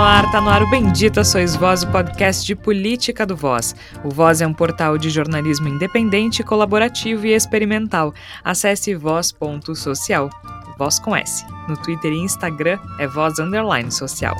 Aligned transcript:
no 0.00 0.06
ar, 0.06 0.32
tá 0.32 0.40
no 0.40 0.48
ar 0.48 0.62
o 0.62 0.70
Bendita 0.70 1.22
Sois 1.22 1.54
Voz, 1.54 1.82
o 1.82 1.88
podcast 1.88 2.46
de 2.46 2.56
política 2.56 3.26
do 3.26 3.36
Voz. 3.36 3.76
O 4.02 4.08
Voz 4.08 4.40
é 4.40 4.46
um 4.46 4.54
portal 4.54 4.96
de 4.96 5.10
jornalismo 5.10 5.68
independente, 5.68 6.42
colaborativo 6.42 7.26
e 7.26 7.34
experimental. 7.34 8.14
Acesse 8.42 8.94
voz.social. 8.94 10.30
Voz 10.78 10.98
com 10.98 11.14
S. 11.14 11.44
No 11.68 11.76
Twitter 11.76 12.14
e 12.14 12.18
Instagram 12.18 12.78
é 12.98 13.06
voz 13.06 13.38
underline 13.38 13.92
social. 13.92 14.34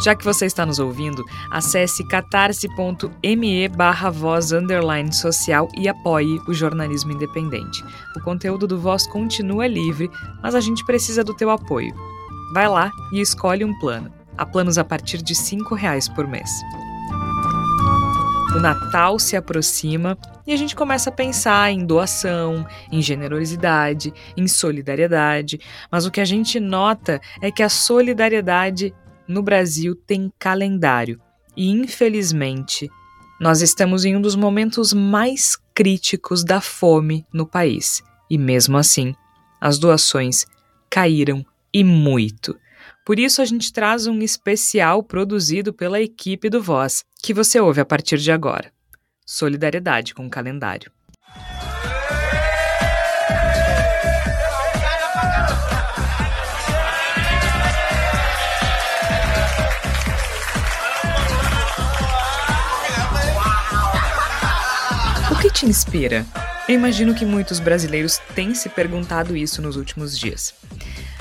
Já 0.00 0.14
que 0.14 0.24
você 0.24 0.46
está 0.46 0.64
nos 0.64 0.78
ouvindo, 0.78 1.24
acesse 1.50 2.06
catarse.me 2.06 3.68
barra 3.70 4.10
voz 4.10 4.52
underline 4.52 5.12
social 5.12 5.68
e 5.76 5.88
apoie 5.88 6.40
o 6.46 6.54
jornalismo 6.54 7.10
independente. 7.10 7.84
O 8.16 8.20
conteúdo 8.20 8.68
do 8.68 8.78
Voz 8.78 9.08
continua 9.08 9.66
livre, 9.66 10.08
mas 10.40 10.54
a 10.54 10.60
gente 10.60 10.84
precisa 10.84 11.24
do 11.24 11.34
teu 11.34 11.50
apoio. 11.50 12.15
Vai 12.52 12.68
lá 12.68 12.90
e 13.12 13.20
escolhe 13.20 13.64
um 13.64 13.78
plano. 13.78 14.12
Há 14.36 14.44
planos 14.44 14.78
a 14.78 14.84
partir 14.84 15.22
de 15.22 15.32
R$ 15.32 15.76
reais 15.76 16.08
por 16.08 16.26
mês. 16.26 16.50
O 18.54 18.60
Natal 18.60 19.18
se 19.18 19.36
aproxima 19.36 20.16
e 20.46 20.52
a 20.52 20.56
gente 20.56 20.74
começa 20.74 21.10
a 21.10 21.12
pensar 21.12 21.70
em 21.70 21.84
doação, 21.84 22.66
em 22.90 23.02
generosidade, 23.02 24.14
em 24.36 24.46
solidariedade, 24.46 25.60
mas 25.90 26.06
o 26.06 26.10
que 26.10 26.20
a 26.20 26.24
gente 26.24 26.58
nota 26.58 27.20
é 27.42 27.50
que 27.50 27.62
a 27.62 27.68
solidariedade 27.68 28.94
no 29.28 29.42
Brasil 29.42 29.94
tem 29.94 30.32
calendário 30.38 31.20
e, 31.56 31.70
infelizmente, 31.70 32.88
nós 33.40 33.60
estamos 33.60 34.04
em 34.04 34.16
um 34.16 34.20
dos 34.20 34.36
momentos 34.36 34.92
mais 34.92 35.58
críticos 35.74 36.42
da 36.42 36.60
fome 36.60 37.26
no 37.32 37.46
país 37.46 38.02
e, 38.30 38.38
mesmo 38.38 38.78
assim, 38.78 39.14
as 39.60 39.78
doações 39.78 40.46
caíram 40.88 41.44
e 41.76 41.84
muito. 41.84 42.58
Por 43.04 43.18
isso, 43.18 43.42
a 43.42 43.44
gente 43.44 43.70
traz 43.70 44.06
um 44.06 44.22
especial 44.22 45.02
produzido 45.02 45.74
pela 45.74 46.00
equipe 46.00 46.48
do 46.48 46.62
Voz, 46.62 47.04
que 47.22 47.34
você 47.34 47.60
ouve 47.60 47.82
a 47.82 47.84
partir 47.84 48.16
de 48.16 48.32
agora. 48.32 48.72
Solidariedade 49.26 50.14
com 50.14 50.26
o 50.26 50.30
calendário. 50.30 50.90
O 65.30 65.38
que 65.42 65.50
te 65.50 65.66
inspira? 65.66 66.24
Eu 66.66 66.74
imagino 66.74 67.14
que 67.14 67.26
muitos 67.26 67.60
brasileiros 67.60 68.16
têm 68.34 68.54
se 68.54 68.70
perguntado 68.70 69.36
isso 69.36 69.60
nos 69.60 69.76
últimos 69.76 70.18
dias. 70.18 70.54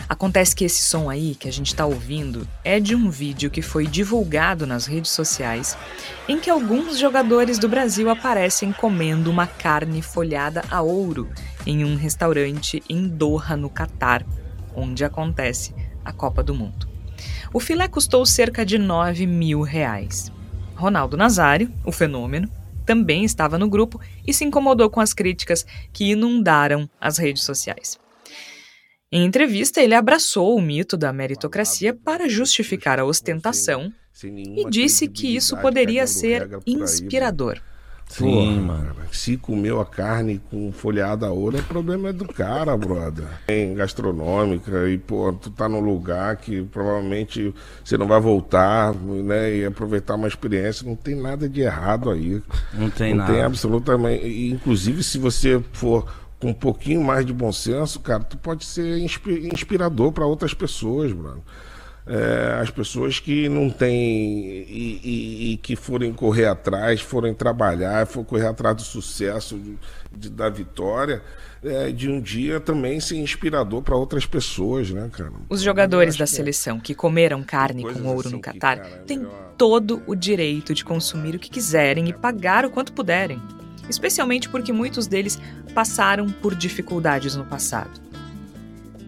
Acontece 0.07 0.55
que 0.55 0.63
esse 0.63 0.83
som 0.83 1.09
aí 1.09 1.33
que 1.33 1.47
a 1.47 1.51
gente 1.51 1.67
está 1.67 1.83
ouvindo 1.85 2.47
é 2.63 2.79
de 2.79 2.95
um 2.95 3.09
vídeo 3.09 3.49
que 3.49 3.63
foi 3.63 3.87
divulgado 3.87 4.67
nas 4.67 4.85
redes 4.85 5.09
sociais 5.09 5.75
em 6.27 6.39
que 6.39 6.49
alguns 6.49 6.99
jogadores 6.99 7.57
do 7.57 7.67
Brasil 7.67 8.07
aparecem 8.09 8.71
comendo 8.71 9.31
uma 9.31 9.47
carne 9.47 10.03
folhada 10.03 10.63
a 10.69 10.79
ouro 10.81 11.27
em 11.65 11.83
um 11.83 11.95
restaurante 11.95 12.83
em 12.87 13.07
Doha, 13.07 13.57
no 13.57 13.67
Catar, 13.67 14.23
onde 14.75 15.03
acontece 15.03 15.73
a 16.03 16.13
Copa 16.13 16.43
do 16.43 16.53
Mundo. 16.53 16.87
O 17.51 17.59
filé 17.59 17.87
custou 17.87 18.23
cerca 18.27 18.63
de 18.63 18.77
9 18.77 19.25
mil 19.25 19.61
reais. 19.61 20.31
Ronaldo 20.75 21.17
Nazário, 21.17 21.73
o 21.83 21.91
fenômeno, 21.91 22.47
também 22.85 23.23
estava 23.23 23.57
no 23.57 23.67
grupo 23.67 23.99
e 24.27 24.31
se 24.31 24.45
incomodou 24.45 24.87
com 24.87 24.99
as 24.99 25.13
críticas 25.13 25.65
que 25.91 26.11
inundaram 26.11 26.87
as 27.01 27.17
redes 27.17 27.43
sociais. 27.43 27.97
Em 29.15 29.23
entrevista, 29.23 29.81
ele 29.81 29.95
abraçou 29.95 30.57
o 30.57 30.61
mito 30.61 30.97
da 30.97 31.13
meritocracia 31.13 31.93
para 31.93 32.27
justificar 32.27 32.99
a 32.99 33.05
ostentação 33.05 33.89
e 34.21 34.69
disse 34.69 35.07
que 35.07 35.33
isso 35.33 35.55
poderia 35.55 36.05
ser 36.05 36.49
inspirador. 36.67 37.61
Sim, 38.09 38.59
mano. 38.59 38.93
Se 39.13 39.37
comeu 39.37 39.79
a 39.79 39.85
carne 39.85 40.41
com 40.51 40.69
folhada 40.73 41.27
a 41.27 41.31
ouro, 41.31 41.57
o 41.57 41.63
problema 41.63 42.09
é 42.09 42.13
do 42.13 42.27
cara, 42.27 42.75
brother. 42.77 43.25
Em 43.47 43.73
gastronômica, 43.73 44.89
e, 44.89 44.97
pô, 44.97 45.31
tu 45.31 45.49
tá 45.49 45.69
num 45.69 45.79
lugar 45.79 46.35
que 46.35 46.63
provavelmente 46.63 47.55
você 47.83 47.97
não 47.97 48.07
vai 48.07 48.19
voltar, 48.19 48.93
né? 48.93 49.55
E 49.55 49.65
aproveitar 49.65 50.15
uma 50.15 50.27
experiência. 50.27 50.85
Não 50.85 50.95
tem 50.95 51.15
nada 51.15 51.47
de 51.47 51.61
errado 51.61 52.11
aí. 52.11 52.43
Não 52.73 52.89
tem 52.89 53.11
não 53.11 53.19
nada. 53.19 53.29
Não 53.29 53.37
tem 53.37 53.45
absolutamente. 53.45 54.27
E, 54.27 54.51
inclusive, 54.51 55.01
se 55.01 55.17
você 55.17 55.63
for 55.71 56.05
com 56.39 56.49
um 56.49 56.53
pouquinho 56.53 57.03
mais 57.03 57.25
de 57.25 57.33
bom 57.33 57.51
senso, 57.51 57.99
cara, 57.99 58.23
tu 58.23 58.37
pode 58.37 58.65
ser 58.65 58.99
inspirador 58.99 60.11
para 60.11 60.25
outras 60.25 60.53
pessoas, 60.53 61.11
mano. 61.13 61.43
É, 62.07 62.59
as 62.61 62.69
pessoas 62.69 63.19
que 63.19 63.49
não 63.49 63.67
têm 63.67 64.37
e, 64.69 65.01
e, 65.03 65.53
e, 65.53 65.57
que 65.57 65.75
forem 65.75 66.13
correr 66.13 66.45
atrás, 66.45 67.01
forem 67.01 67.33
trabalhar, 67.33 68.05
forem 68.05 68.29
correr 68.29 68.45
atrás 68.45 68.75
do 68.75 68.83
sucesso, 68.83 69.57
de, 69.57 69.75
de 70.15 70.29
da 70.29 70.47
vitória, 70.47 71.23
é, 71.63 71.91
de 71.91 72.07
um 72.07 72.21
dia 72.21 72.59
também 72.59 72.99
ser 72.99 73.17
inspirador 73.17 73.81
para 73.81 73.95
outras 73.95 74.23
pessoas, 74.23 74.91
né, 74.91 75.09
cara? 75.11 75.31
Os 75.49 75.63
jogadores 75.63 76.15
da 76.15 76.27
seleção 76.27 76.79
que 76.79 76.93
comeram 76.93 77.41
carne 77.41 77.81
com 77.81 78.07
ouro 78.07 78.27
assim 78.27 78.35
no 78.35 78.39
Catar 78.39 78.77
têm 79.07 79.17
melhor... 79.17 79.53
todo 79.57 80.03
o 80.05 80.13
direito 80.13 80.75
de 80.75 80.85
consumir 80.85 81.33
o 81.33 81.39
que 81.39 81.49
quiserem 81.49 82.07
e 82.07 82.13
pagar 82.13 82.65
o 82.65 82.69
quanto 82.69 82.93
puderem 82.93 83.41
especialmente 83.89 84.49
porque 84.49 84.73
muitos 84.73 85.07
deles 85.07 85.39
passaram 85.73 86.29
por 86.29 86.55
dificuldades 86.55 87.35
no 87.35 87.45
passado. 87.45 88.01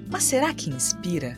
Mas 0.10 0.24
será 0.24 0.54
que 0.54 0.70
inspira? 0.70 1.36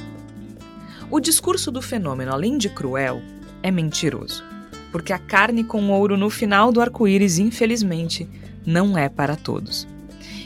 O 1.09 1.19
discurso 1.19 1.71
do 1.71 1.81
fenômeno, 1.81 2.31
além 2.31 2.57
de 2.57 2.69
cruel, 2.69 3.21
é 3.63 3.71
mentiroso, 3.71 4.43
porque 4.91 5.11
a 5.11 5.17
carne 5.17 5.63
com 5.63 5.89
ouro 5.89 6.15
no 6.15 6.29
final 6.29 6.71
do 6.71 6.81
arco-íris, 6.81 7.39
infelizmente, 7.39 8.29
não 8.65 8.97
é 8.97 9.09
para 9.09 9.35
todos. 9.35 9.87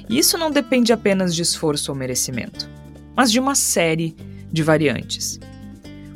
E 0.09 0.17
isso 0.17 0.37
não 0.37 0.51
depende 0.51 0.93
apenas 0.93 1.35
de 1.35 1.41
esforço 1.41 1.91
ou 1.91 1.97
merecimento, 1.97 2.69
mas 3.15 3.31
de 3.31 3.39
uma 3.39 3.55
série 3.55 4.15
de 4.51 4.63
variantes. 4.63 5.39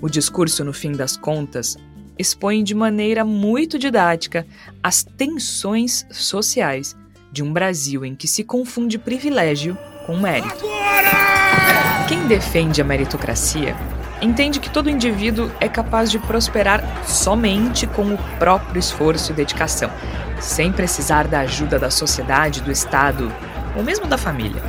O 0.02 0.08
discurso, 0.08 0.64
no 0.64 0.74
fim 0.74 0.92
das 0.92 1.18
contas, 1.18 1.78
expõe 2.18 2.64
de 2.64 2.74
maneira 2.74 3.24
muito 3.24 3.78
didática 3.78 4.46
as 4.82 5.04
tensões 5.04 6.06
sociais 6.12 6.96
de 7.32 7.44
um 7.44 7.52
Brasil 7.52 8.06
em 8.06 8.16
que 8.16 8.28
se 8.28 8.44
confunde 8.44 8.98
privilégio 8.98 9.78
com 10.06 10.18
mérito. 10.18 10.66
Quem 12.08 12.26
defende 12.28 12.82
a 12.82 12.86
meritocracia 12.86 13.76
entende 14.22 14.60
que 14.60 14.70
todo 14.70 14.90
indivíduo 14.90 15.52
é 15.60 15.68
capaz 15.68 16.10
de 16.10 16.18
prosperar 16.20 16.84
somente 17.06 17.86
com 17.86 18.14
o 18.14 18.18
próprio 18.40 18.80
esforço 18.80 19.32
e 19.32 19.36
dedicação, 19.36 19.92
sem 20.40 20.72
precisar 20.72 21.28
da 21.28 21.42
ajuda 21.42 21.78
da 21.78 21.92
sociedade, 21.92 22.62
do 22.62 22.72
Estado 22.72 23.32
ou 23.76 23.84
mesmo 23.84 24.08
da 24.08 24.18
família. 24.18 24.62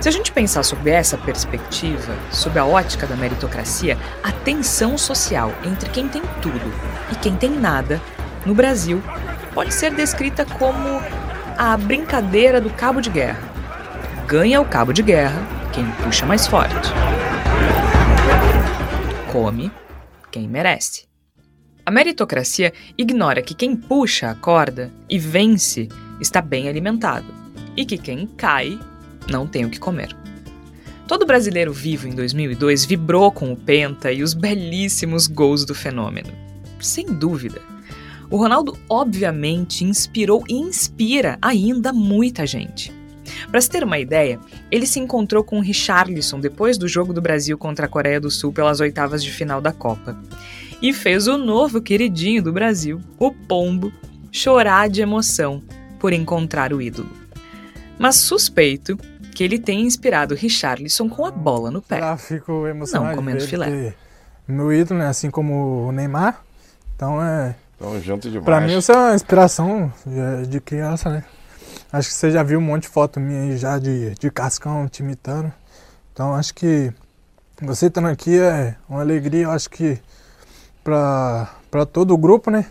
Se 0.00 0.08
a 0.08 0.12
gente 0.12 0.30
pensar 0.30 0.62
sob 0.62 0.88
essa 0.90 1.16
perspectiva, 1.16 2.14
sob 2.30 2.58
a 2.58 2.64
ótica 2.64 3.06
da 3.06 3.16
meritocracia, 3.16 3.98
a 4.22 4.30
tensão 4.30 4.96
social 4.96 5.52
entre 5.64 5.90
quem 5.90 6.08
tem 6.08 6.22
tudo 6.40 6.72
e 7.10 7.16
quem 7.16 7.34
tem 7.34 7.50
nada 7.50 8.00
no 8.44 8.54
Brasil 8.54 9.02
pode 9.52 9.72
ser 9.72 9.94
descrita 9.94 10.44
como 10.44 11.00
a 11.56 11.76
brincadeira 11.76 12.60
do 12.60 12.70
cabo 12.70 13.00
de 13.00 13.10
guerra. 13.10 13.42
Ganha 14.26 14.60
o 14.60 14.64
cabo 14.66 14.92
de 14.92 15.02
guerra 15.02 15.40
quem 15.72 15.90
puxa 16.02 16.24
mais 16.24 16.46
forte. 16.46 16.90
Come 19.32 19.72
quem 20.30 20.46
merece. 20.46 21.06
A 21.84 21.90
meritocracia 21.90 22.72
ignora 22.98 23.42
que 23.42 23.54
quem 23.54 23.76
puxa 23.76 24.30
a 24.30 24.34
corda 24.34 24.90
e 25.08 25.18
vence 25.18 25.88
está 26.20 26.42
bem 26.42 26.68
alimentado 26.68 27.32
e 27.76 27.84
que 27.84 27.96
quem 27.96 28.26
cai 28.26 28.78
não 29.30 29.46
tem 29.46 29.64
o 29.64 29.70
que 29.70 29.78
comer. 29.78 30.16
Todo 31.06 31.26
brasileiro 31.26 31.72
vivo 31.72 32.08
em 32.08 32.14
2002 32.14 32.84
vibrou 32.84 33.30
com 33.30 33.52
o 33.52 33.56
Penta 33.56 34.12
e 34.12 34.22
os 34.22 34.34
belíssimos 34.34 35.26
gols 35.28 35.64
do 35.64 35.74
fenômeno. 35.74 36.32
Sem 36.80 37.06
dúvida. 37.06 37.60
O 38.28 38.36
Ronaldo 38.36 38.76
obviamente 38.88 39.84
inspirou 39.84 40.42
e 40.48 40.54
inspira 40.54 41.38
ainda 41.40 41.92
muita 41.92 42.44
gente. 42.44 42.92
Para 43.50 43.60
se 43.60 43.70
ter 43.70 43.84
uma 43.84 43.98
ideia, 43.98 44.40
ele 44.70 44.86
se 44.86 44.98
encontrou 44.98 45.44
com 45.44 45.58
o 45.58 45.62
Richarlison 45.62 46.40
depois 46.40 46.76
do 46.76 46.88
jogo 46.88 47.12
do 47.12 47.22
Brasil 47.22 47.56
contra 47.56 47.86
a 47.86 47.88
Coreia 47.88 48.20
do 48.20 48.30
Sul 48.30 48.52
pelas 48.52 48.80
oitavas 48.80 49.22
de 49.22 49.30
final 49.30 49.60
da 49.60 49.72
Copa. 49.72 50.18
E 50.82 50.92
fez 50.92 51.26
o 51.26 51.38
novo 51.38 51.80
queridinho 51.80 52.42
do 52.42 52.52
Brasil, 52.52 53.00
o 53.18 53.30
Pombo, 53.30 53.92
chorar 54.32 54.88
de 54.88 55.00
emoção 55.00 55.62
por 55.98 56.12
encontrar 56.12 56.72
o 56.72 56.82
ídolo. 56.82 57.10
Mas 57.98 58.16
suspeito 58.16 58.98
que 59.36 59.44
ele 59.44 59.58
tenha 59.58 59.84
inspirado 59.84 60.34
Richarlison 60.34 61.10
com 61.10 61.26
a 61.26 61.30
bola 61.30 61.70
no 61.70 61.82
pé. 61.82 61.98
Já 62.00 62.16
fico 62.16 62.66
emocionado. 62.66 63.10
Não 63.10 63.16
comendo 63.16 63.42
filé. 63.42 63.94
Meu 64.48 64.72
ídolo, 64.72 65.00
né, 65.00 65.08
assim 65.08 65.30
como 65.30 65.86
o 65.86 65.92
Neymar, 65.92 66.42
então 66.94 67.22
é. 67.22 67.54
Então, 67.76 68.00
junto 68.00 68.30
demais. 68.30 68.46
Pra 68.46 68.62
mim, 68.62 68.78
isso 68.78 68.90
é 68.90 68.96
uma 68.96 69.14
inspiração 69.14 69.92
de 70.48 70.58
criança, 70.58 71.10
né? 71.10 71.24
Acho 71.92 72.08
que 72.08 72.14
você 72.14 72.30
já 72.30 72.42
viu 72.42 72.58
um 72.58 72.62
monte 72.62 72.84
de 72.84 72.88
foto 72.88 73.20
minha 73.20 73.42
aí 73.42 73.58
já 73.58 73.78
de, 73.78 74.14
de 74.14 74.30
cascão 74.30 74.88
te 74.88 75.02
imitando. 75.02 75.52
Então 76.14 76.34
acho 76.34 76.54
que 76.54 76.90
Você 77.60 77.86
estando 77.86 78.08
aqui 78.08 78.38
é 78.38 78.74
uma 78.86 79.00
alegria, 79.00 79.44
eu 79.44 79.50
acho 79.50 79.70
que 79.70 79.98
para 80.84 81.86
todo 81.90 82.12
o 82.12 82.18
grupo, 82.18 82.50
né? 82.50 82.66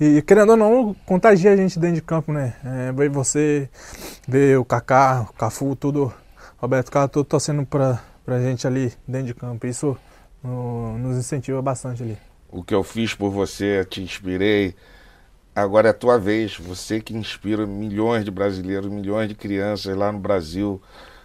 E 0.00 0.22
querendo 0.22 0.50
ou 0.50 0.56
não, 0.56 0.96
contagia 1.04 1.52
a 1.52 1.56
gente 1.56 1.78
dentro 1.78 1.96
de 1.96 2.00
campo, 2.00 2.32
né? 2.32 2.54
É, 2.64 2.90
ver 2.90 3.10
você, 3.10 3.68
ver 4.26 4.58
o 4.58 4.64
Kaká, 4.64 5.26
o 5.28 5.32
Cafu, 5.34 5.76
tudo, 5.76 6.10
Roberto 6.56 6.90
Carlos, 6.90 7.12
tudo 7.12 7.26
torcendo 7.26 7.66
pra, 7.66 8.02
pra 8.24 8.40
gente 8.40 8.66
ali 8.66 8.94
dentro 9.06 9.26
de 9.26 9.34
campo. 9.34 9.66
Isso 9.66 9.94
no, 10.42 10.96
nos 10.96 11.18
incentiva 11.18 11.60
bastante 11.60 12.02
ali. 12.02 12.16
O 12.48 12.62
que 12.62 12.74
eu 12.74 12.82
fiz 12.82 13.12
por 13.12 13.30
você, 13.30 13.84
te 13.84 14.02
inspirei. 14.02 14.74
Agora 15.54 15.88
é 15.88 15.90
a 15.90 15.94
tua 15.94 16.18
vez. 16.18 16.56
Você 16.56 16.98
que 17.02 17.14
inspira 17.14 17.66
milhões 17.66 18.24
de 18.24 18.30
brasileiros, 18.30 18.90
milhões 18.90 19.28
de 19.28 19.34
crianças 19.34 19.94
lá 19.94 20.10
no 20.10 20.18
Brasil 20.18 20.80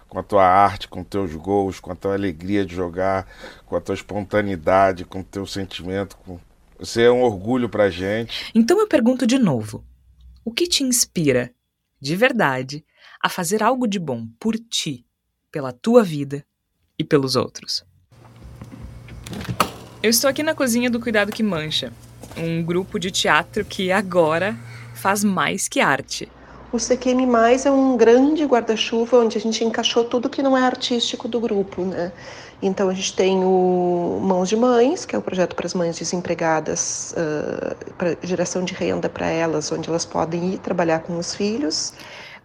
com 0.10 0.20
a 0.20 0.24
tua 0.24 0.46
arte, 0.46 0.90
com 0.90 1.02
teus 1.02 1.34
gols, 1.34 1.80
com 1.80 1.94
a 1.94 1.96
tua 1.96 2.14
alegria 2.14 2.66
de 2.66 2.76
jogar, 2.76 3.26
com 3.66 3.76
a 3.76 3.82
tua 3.82 3.96
espontaneidade, 3.96 5.06
com 5.06 5.22
o 5.22 5.24
teu 5.24 5.46
sentimento, 5.46 6.18
com 6.18 6.38
você 6.78 7.04
é 7.04 7.12
um 7.12 7.24
orgulho 7.24 7.70
pra 7.70 7.90
gente. 7.90 8.52
Então 8.54 8.80
eu 8.80 8.88
pergunto 8.88 9.26
de 9.26 9.38
novo: 9.38 9.84
o 10.44 10.52
que 10.52 10.68
te 10.68 10.84
inspira, 10.84 11.52
de 12.00 12.16
verdade, 12.16 12.86
a 13.22 13.30
fazer 13.30 13.64
algo 13.64 13.88
de 13.88 14.00
bom 14.00 14.28
por 14.40 14.58
ti, 14.58 15.06
pela 15.52 15.72
tua 15.72 16.04
vida 16.04 16.46
e 16.98 17.04
pelos 17.04 17.36
outros? 17.36 17.86
Eu 20.04 20.10
estou 20.10 20.30
aqui 20.30 20.44
na 20.44 20.54
cozinha 20.54 20.90
do 20.90 21.00
Cuidado 21.00 21.32
que 21.32 21.42
Mancha, 21.42 21.92
um 22.38 22.62
grupo 22.64 23.00
de 23.00 23.10
teatro 23.10 23.66
que 23.66 23.92
agora 23.92 24.56
faz 24.94 25.24
mais 25.24 25.68
que 25.68 25.80
arte. 25.80 26.30
O 26.72 26.78
CQM 26.78 27.26
Mais 27.26 27.66
é 27.66 27.72
um 27.72 27.96
grande 27.96 28.44
guarda-chuva 28.44 29.18
onde 29.18 29.38
a 29.38 29.42
gente 29.42 29.64
encaixou 29.64 30.04
tudo 30.04 30.30
que 30.30 30.44
não 30.44 30.58
é 30.58 30.62
artístico 30.62 31.28
do 31.28 31.40
grupo, 31.40 31.86
né? 31.86 32.12
Então 32.66 32.90
a 32.90 32.94
gente 32.94 33.16
tem 33.16 33.44
o 33.44 34.20
Mãos 34.24 34.50
de 34.50 34.56
Mães, 34.56 35.06
que 35.06 35.16
é 35.16 35.20
o 35.20 35.22
projeto 35.22 35.56
para 35.56 35.68
as 35.68 35.76
mães 35.76 36.00
desempregadas, 36.00 37.14
uh, 37.14 37.94
para 37.94 38.18
geração 38.24 38.66
de 38.66 38.74
renda 38.74 39.08
para 39.08 39.28
elas, 39.28 39.72
onde 39.72 39.88
elas 39.88 40.04
podem 40.04 40.56
ir 40.56 40.58
trabalhar 40.58 41.02
com 41.02 41.16
os 41.20 41.36
filhos. 41.36 41.94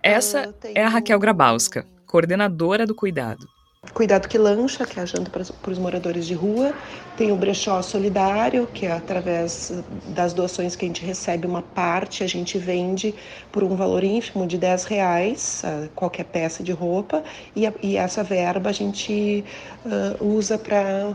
Essa 0.02 0.50
uh, 0.50 0.54
é 0.74 0.84
a 0.84 0.88
Raquel 0.88 1.18
Grabowska, 1.18 1.86
coordenadora 2.06 2.86
do 2.86 2.94
cuidado. 2.94 3.48
Cuidado 3.94 4.28
que 4.28 4.36
Lancha, 4.36 4.86
que 4.86 5.00
é 5.00 5.02
a 5.02 5.06
janta 5.06 5.30
para, 5.30 5.72
os 5.72 5.78
moradores 5.78 6.26
de 6.26 6.34
rua. 6.34 6.74
Tem 7.16 7.32
o 7.32 7.36
Brechó 7.36 7.80
Solidário, 7.82 8.66
que 8.66 8.86
é 8.86 8.92
através 8.92 9.72
das 10.08 10.32
doações 10.32 10.76
que 10.76 10.84
a 10.84 10.88
gente 10.88 11.04
recebe 11.04 11.46
uma 11.46 11.62
parte, 11.62 12.22
a 12.22 12.26
gente 12.26 12.56
vende 12.56 13.14
por 13.50 13.64
um 13.64 13.76
valor 13.76 14.04
ínfimo 14.04 14.46
de 14.46 14.58
10 14.58 14.84
reais, 14.84 15.62
qualquer 15.94 16.24
peça 16.24 16.62
de 16.62 16.72
roupa, 16.72 17.24
e, 17.56 17.66
a, 17.66 17.72
e 17.82 17.96
essa 17.96 18.22
verba 18.22 18.70
a 18.70 18.72
gente 18.72 19.44
uh, 19.84 20.24
usa 20.24 20.56
para 20.56 21.14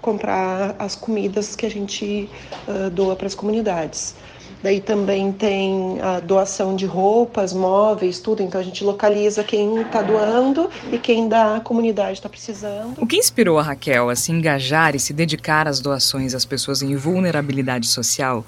comprar 0.00 0.76
as 0.78 0.94
comidas 0.94 1.56
que 1.56 1.66
a 1.66 1.70
gente 1.70 2.30
uh, 2.68 2.90
doa 2.90 3.16
para 3.16 3.26
as 3.26 3.34
comunidades. 3.34 4.14
Daí 4.62 4.80
também 4.80 5.32
tem 5.32 6.00
a 6.00 6.20
doação 6.20 6.76
de 6.76 6.86
roupas, 6.86 7.52
móveis, 7.52 8.20
tudo. 8.20 8.42
Então 8.42 8.60
a 8.60 8.64
gente 8.64 8.84
localiza 8.84 9.42
quem 9.42 9.80
está 9.80 10.02
doando 10.02 10.70
e 10.92 10.98
quem 10.98 11.28
da 11.28 11.60
comunidade 11.60 12.12
está 12.12 12.28
precisando. 12.28 12.98
O 12.98 13.06
que 13.06 13.16
inspirou 13.16 13.58
a 13.58 13.62
Raquel 13.62 14.08
a 14.08 14.16
se 14.16 14.30
engajar 14.30 14.94
e 14.94 15.00
se 15.00 15.12
dedicar 15.12 15.66
às 15.66 15.80
doações 15.80 16.34
às 16.34 16.44
pessoas 16.44 16.82
em 16.82 16.94
vulnerabilidade 16.94 17.86
social 17.88 18.44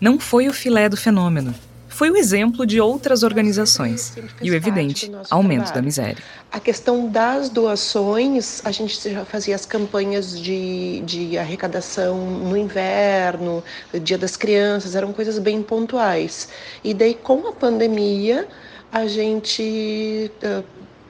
não 0.00 0.18
foi 0.18 0.48
o 0.48 0.52
filé 0.52 0.88
do 0.88 0.96
fenômeno, 0.96 1.54
foi 2.00 2.10
o 2.10 2.16
exemplo 2.16 2.64
de 2.64 2.80
outras 2.80 3.22
organizações 3.22 4.14
e 4.40 4.50
o 4.50 4.54
evidente 4.54 5.12
aumento 5.28 5.70
da 5.70 5.82
miséria. 5.82 6.16
A 6.50 6.58
questão 6.58 7.06
das 7.06 7.50
doações, 7.50 8.62
a 8.64 8.70
gente 8.70 9.12
já 9.12 9.22
fazia 9.26 9.54
as 9.54 9.66
campanhas 9.66 10.40
de, 10.40 11.00
de 11.00 11.36
arrecadação 11.36 12.16
no 12.16 12.56
inverno, 12.56 13.62
Dia 14.02 14.16
das 14.16 14.34
Crianças, 14.34 14.94
eram 14.94 15.12
coisas 15.12 15.38
bem 15.38 15.62
pontuais. 15.62 16.48
E 16.82 16.94
daí, 16.94 17.12
com 17.12 17.46
a 17.46 17.52
pandemia, 17.52 18.48
a 18.90 19.06
gente 19.06 20.32
uh, 20.42 20.64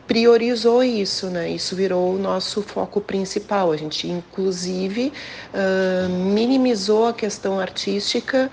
priorizou 0.08 0.82
isso, 0.82 1.28
né? 1.28 1.48
Isso 1.50 1.76
virou 1.76 2.16
o 2.16 2.18
nosso 2.18 2.62
foco 2.62 3.00
principal. 3.00 3.70
A 3.70 3.76
gente, 3.76 4.08
inclusive, 4.08 5.12
uh, 5.54 6.08
minimizou 6.08 7.06
a 7.06 7.12
questão 7.12 7.60
artística. 7.60 8.50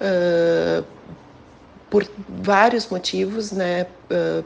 Uh, 0.00 0.93
por 1.94 2.04
vários 2.28 2.88
motivos, 2.88 3.52
né? 3.52 3.86
Uh, 4.10 4.44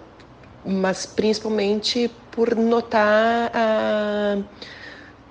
mas 0.67 1.07
principalmente 1.07 2.11
por 2.31 2.55
notar 2.55 3.51
a 3.55 4.37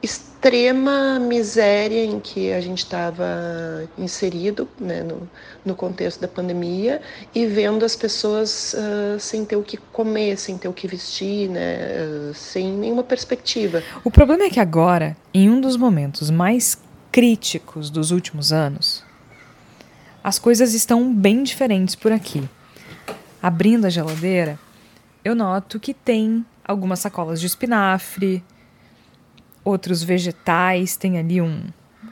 extrema 0.01 1.19
miséria 1.19 2.03
em 2.03 2.19
que 2.19 2.51
a 2.51 2.59
gente 2.59 2.79
estava 2.79 3.87
inserido 3.99 4.67
né, 4.79 5.03
no, 5.03 5.29
no, 5.63 5.75
contexto 5.75 6.19
da 6.19 6.27
pandemia 6.27 7.03
e 7.35 7.45
vendo 7.45 7.85
as 7.85 7.95
pessoas 7.95 8.73
uh, 8.73 9.19
sem 9.19 9.45
ter 9.45 9.55
o 9.55 9.61
que 9.61 9.77
comer, 9.77 10.39
sem 10.39 10.57
ter 10.57 10.67
o 10.67 10.73
que 10.73 10.87
vestir, 10.87 11.47
né, 11.49 11.77
uh, 12.31 12.33
sem 12.33 12.71
nenhuma 12.71 13.03
perspectiva. 13.03 13.83
O 14.03 14.09
problema 14.09 14.45
é 14.45 14.49
que 14.49 14.59
agora, 14.59 15.15
em 15.31 15.51
um 15.51 15.61
dos 15.61 15.77
momentos 15.77 16.31
mais 16.31 16.81
críticos 17.11 17.91
dos 17.91 18.09
últimos 18.09 18.51
anos, 18.51 19.05
as 20.27 20.37
coisas 20.37 20.73
estão 20.73 21.15
bem 21.15 21.41
diferentes 21.41 21.95
por 21.95 22.11
aqui. 22.11 22.43
Abrindo 23.41 23.85
a 23.85 23.89
geladeira, 23.89 24.59
eu 25.23 25.33
noto 25.33 25.79
que 25.79 25.93
tem 25.93 26.45
algumas 26.65 26.99
sacolas 26.99 27.39
de 27.39 27.47
espinafre, 27.47 28.43
outros 29.63 30.03
vegetais, 30.03 30.97
tem 30.97 31.17
ali 31.17 31.41
um, 31.41 31.63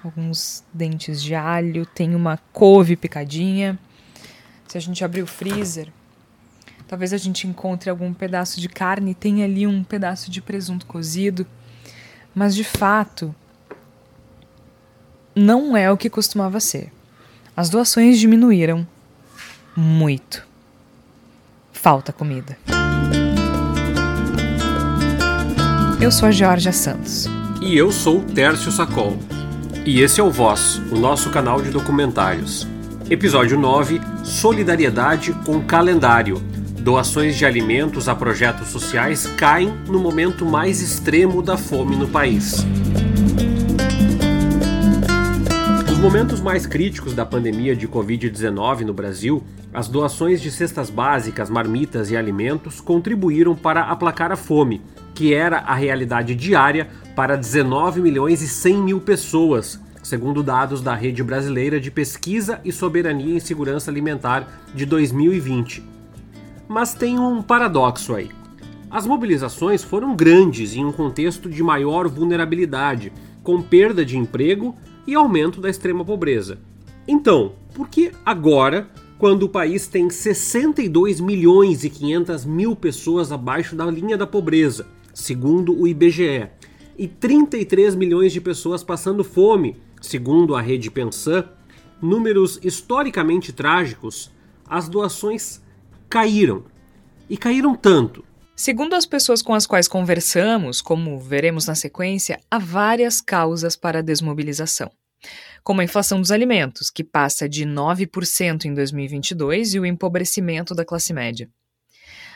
alguns 0.02 0.64
dentes 0.74 1.22
de 1.22 1.36
alho, 1.36 1.86
tem 1.86 2.16
uma 2.16 2.40
couve 2.54 2.96
picadinha. 2.96 3.78
Se 4.66 4.78
a 4.78 4.82
gente 4.82 5.04
abrir 5.04 5.22
o 5.22 5.28
freezer, 5.28 5.92
talvez 6.88 7.12
a 7.12 7.18
gente 7.18 7.46
encontre 7.46 7.90
algum 7.90 8.14
pedaço 8.14 8.62
de 8.62 8.70
carne, 8.70 9.14
tem 9.14 9.44
ali 9.44 9.68
um 9.68 9.84
pedaço 9.84 10.32
de 10.32 10.42
presunto 10.42 10.86
cozido. 10.86 11.46
Mas 12.34 12.56
de 12.56 12.64
fato, 12.64 13.36
não 15.36 15.76
é 15.76 15.92
o 15.92 15.98
que 15.98 16.10
costumava 16.10 16.62
ser. 16.62 16.94
As 17.58 17.70
doações 17.70 18.20
diminuíram 18.20 18.86
muito. 19.78 20.46
Falta 21.72 22.12
comida. 22.12 22.58
Eu 26.02 26.12
sou 26.12 26.28
a 26.28 26.32
Georgia 26.32 26.74
Santos. 26.74 27.28
E 27.62 27.78
eu 27.78 27.94
sou 27.94 28.20
o 28.20 28.24
Tércio 28.24 28.72
Sacol. 28.72 29.18
E 29.86 30.02
esse 30.02 30.20
é 30.20 30.24
o 30.24 30.30
Voz, 30.30 30.82
o 30.92 30.98
nosso 30.98 31.30
canal 31.30 31.62
de 31.62 31.70
documentários. 31.70 32.68
Episódio 33.10 33.58
9: 33.58 34.02
Solidariedade 34.26 35.32
com 35.46 35.64
calendário. 35.64 36.44
Doações 36.82 37.38
de 37.38 37.46
alimentos 37.46 38.10
a 38.10 38.16
projetos 38.16 38.68
sociais 38.68 39.28
caem 39.38 39.70
no 39.88 39.98
momento 39.98 40.46
mais 40.46 40.82
extremo 40.82 41.42
da 41.42 41.58
fome 41.58 41.96
no 41.96 42.08
país 42.10 42.66
momentos 46.06 46.40
mais 46.40 46.68
críticos 46.68 47.16
da 47.16 47.26
pandemia 47.26 47.76
de 47.76 47.88
Covid-19 47.88 48.82
no 48.82 48.94
Brasil, 48.94 49.44
as 49.74 49.88
doações 49.88 50.40
de 50.40 50.52
cestas 50.52 50.88
básicas, 50.92 51.50
marmitas 51.50 52.12
e 52.12 52.16
alimentos 52.16 52.80
contribuíram 52.80 53.56
para 53.56 53.82
aplacar 53.82 54.32
a 54.32 54.36
fome, 54.36 54.84
que 55.16 55.34
era 55.34 55.62
a 55.62 55.74
realidade 55.74 56.36
diária 56.36 56.88
para 57.16 57.36
19 57.36 58.02
milhões 58.02 58.44
e 58.44 58.48
100 58.48 58.84
mil 58.84 59.02
pessoas, 59.02 59.82
segundo 60.04 60.44
dados 60.44 60.80
da 60.80 60.94
Rede 60.94 61.24
Brasileira 61.24 61.80
de 61.80 61.90
Pesquisa 61.90 62.62
e 62.64 62.72
Soberania 62.72 63.38
em 63.38 63.40
Segurança 63.40 63.90
Alimentar 63.90 64.48
de 64.76 64.86
2020. 64.86 65.84
Mas 66.68 66.94
tem 66.94 67.18
um 67.18 67.42
paradoxo 67.42 68.14
aí. 68.14 68.30
As 68.92 69.08
mobilizações 69.08 69.84
foram 69.84 70.16
grandes 70.16 70.76
em 70.76 70.86
um 70.86 70.92
contexto 70.92 71.50
de 71.50 71.64
maior 71.64 72.08
vulnerabilidade, 72.08 73.12
com 73.42 73.60
perda 73.60 74.06
de 74.06 74.16
emprego 74.20 74.76
e 75.08 75.16
aumento 75.16 75.62
da 75.62 75.70
extrema 75.70 76.04
pobreza. 76.04 76.60
Então, 77.08 77.54
por 77.74 77.88
que 77.90 78.12
agora, 78.26 78.90
quando 79.18 79.44
o 79.44 79.50
país 79.50 79.88
tem 79.88 80.10
62 80.10 81.20
milhões 81.20 81.84
e 81.84 81.90
500 81.90 82.46
mil 82.46 82.76
pessoas 82.76 83.32
abaixo 83.32 83.76
da 83.76 83.86
linha 83.86 84.18
da 84.18 84.26
pobreza, 84.26 84.88
segundo 85.14 85.80
o 85.80 85.88
IBGE, 85.88 86.50
e 86.98 87.08
33 87.08 87.96
milhões 87.96 88.32
de 88.32 88.42
pessoas 88.42 88.84
passando 88.84 89.24
fome, 89.24 89.78
segundo 90.02 90.56
a 90.56 90.62
rede 90.62 90.90
Pensan, 90.90 91.46
números 92.02 92.60
historicamente 92.64 93.52
trágicos, 93.52 94.32
as 94.68 94.88
doações 94.88 95.62
caíram. 96.10 96.64
E 97.30 97.38
caíram 97.38 97.76
tanto 97.76 98.24
Segundo 98.56 98.94
as 98.96 99.06
pessoas 99.06 99.42
com 99.42 99.54
as 99.54 99.68
quais 99.68 99.86
conversamos, 99.86 100.82
como 100.82 101.20
veremos 101.20 101.68
na 101.68 101.76
sequência, 101.76 102.40
há 102.50 102.58
várias 102.58 103.20
causas 103.20 103.76
para 103.76 104.00
a 104.00 104.02
desmobilização. 104.02 104.90
Como 105.62 105.82
a 105.82 105.84
inflação 105.84 106.22
dos 106.22 106.32
alimentos, 106.32 106.90
que 106.90 107.04
passa 107.04 107.50
de 107.50 107.66
9% 107.66 108.64
em 108.64 108.74
2022, 108.74 109.74
e 109.74 109.80
o 109.80 109.86
empobrecimento 109.86 110.74
da 110.74 110.86
classe 110.86 111.12
média. 111.12 111.50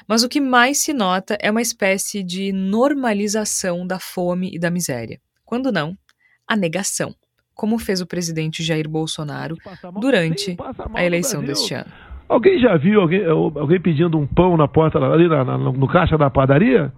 Mas 0.05 0.21
o 0.21 0.27
que 0.27 0.41
mais 0.41 0.79
se 0.79 0.91
nota 0.91 1.37
é 1.39 1.49
uma 1.49 1.61
espécie 1.61 2.21
de 2.21 2.51
normalização 2.51 3.87
da 3.87 3.99
fome 3.99 4.49
e 4.53 4.59
da 4.59 4.69
miséria. 4.69 5.21
Quando 5.45 5.71
não, 5.71 5.97
a 6.45 6.55
negação, 6.55 7.15
como 7.53 7.79
fez 7.79 8.01
o 8.01 8.07
presidente 8.07 8.61
Jair 8.61 8.89
Bolsonaro 8.89 9.55
durante 10.01 10.57
a 10.93 11.05
eleição 11.05 11.41
deste 11.41 11.73
ano. 11.73 12.08
Alguém 12.29 12.59
já 12.59 12.77
viu 12.77 13.01
alguém, 13.01 13.25
alguém 13.25 13.81
pedindo 13.81 14.15
um 14.17 14.27
pão 14.27 14.55
na 14.55 14.67
porta 14.67 14.99
ali 14.99 15.27
na, 15.27 15.43
na, 15.43 15.57
no 15.57 15.87
caixa 15.87 16.15
da 16.15 16.29
padaria? 16.29 16.91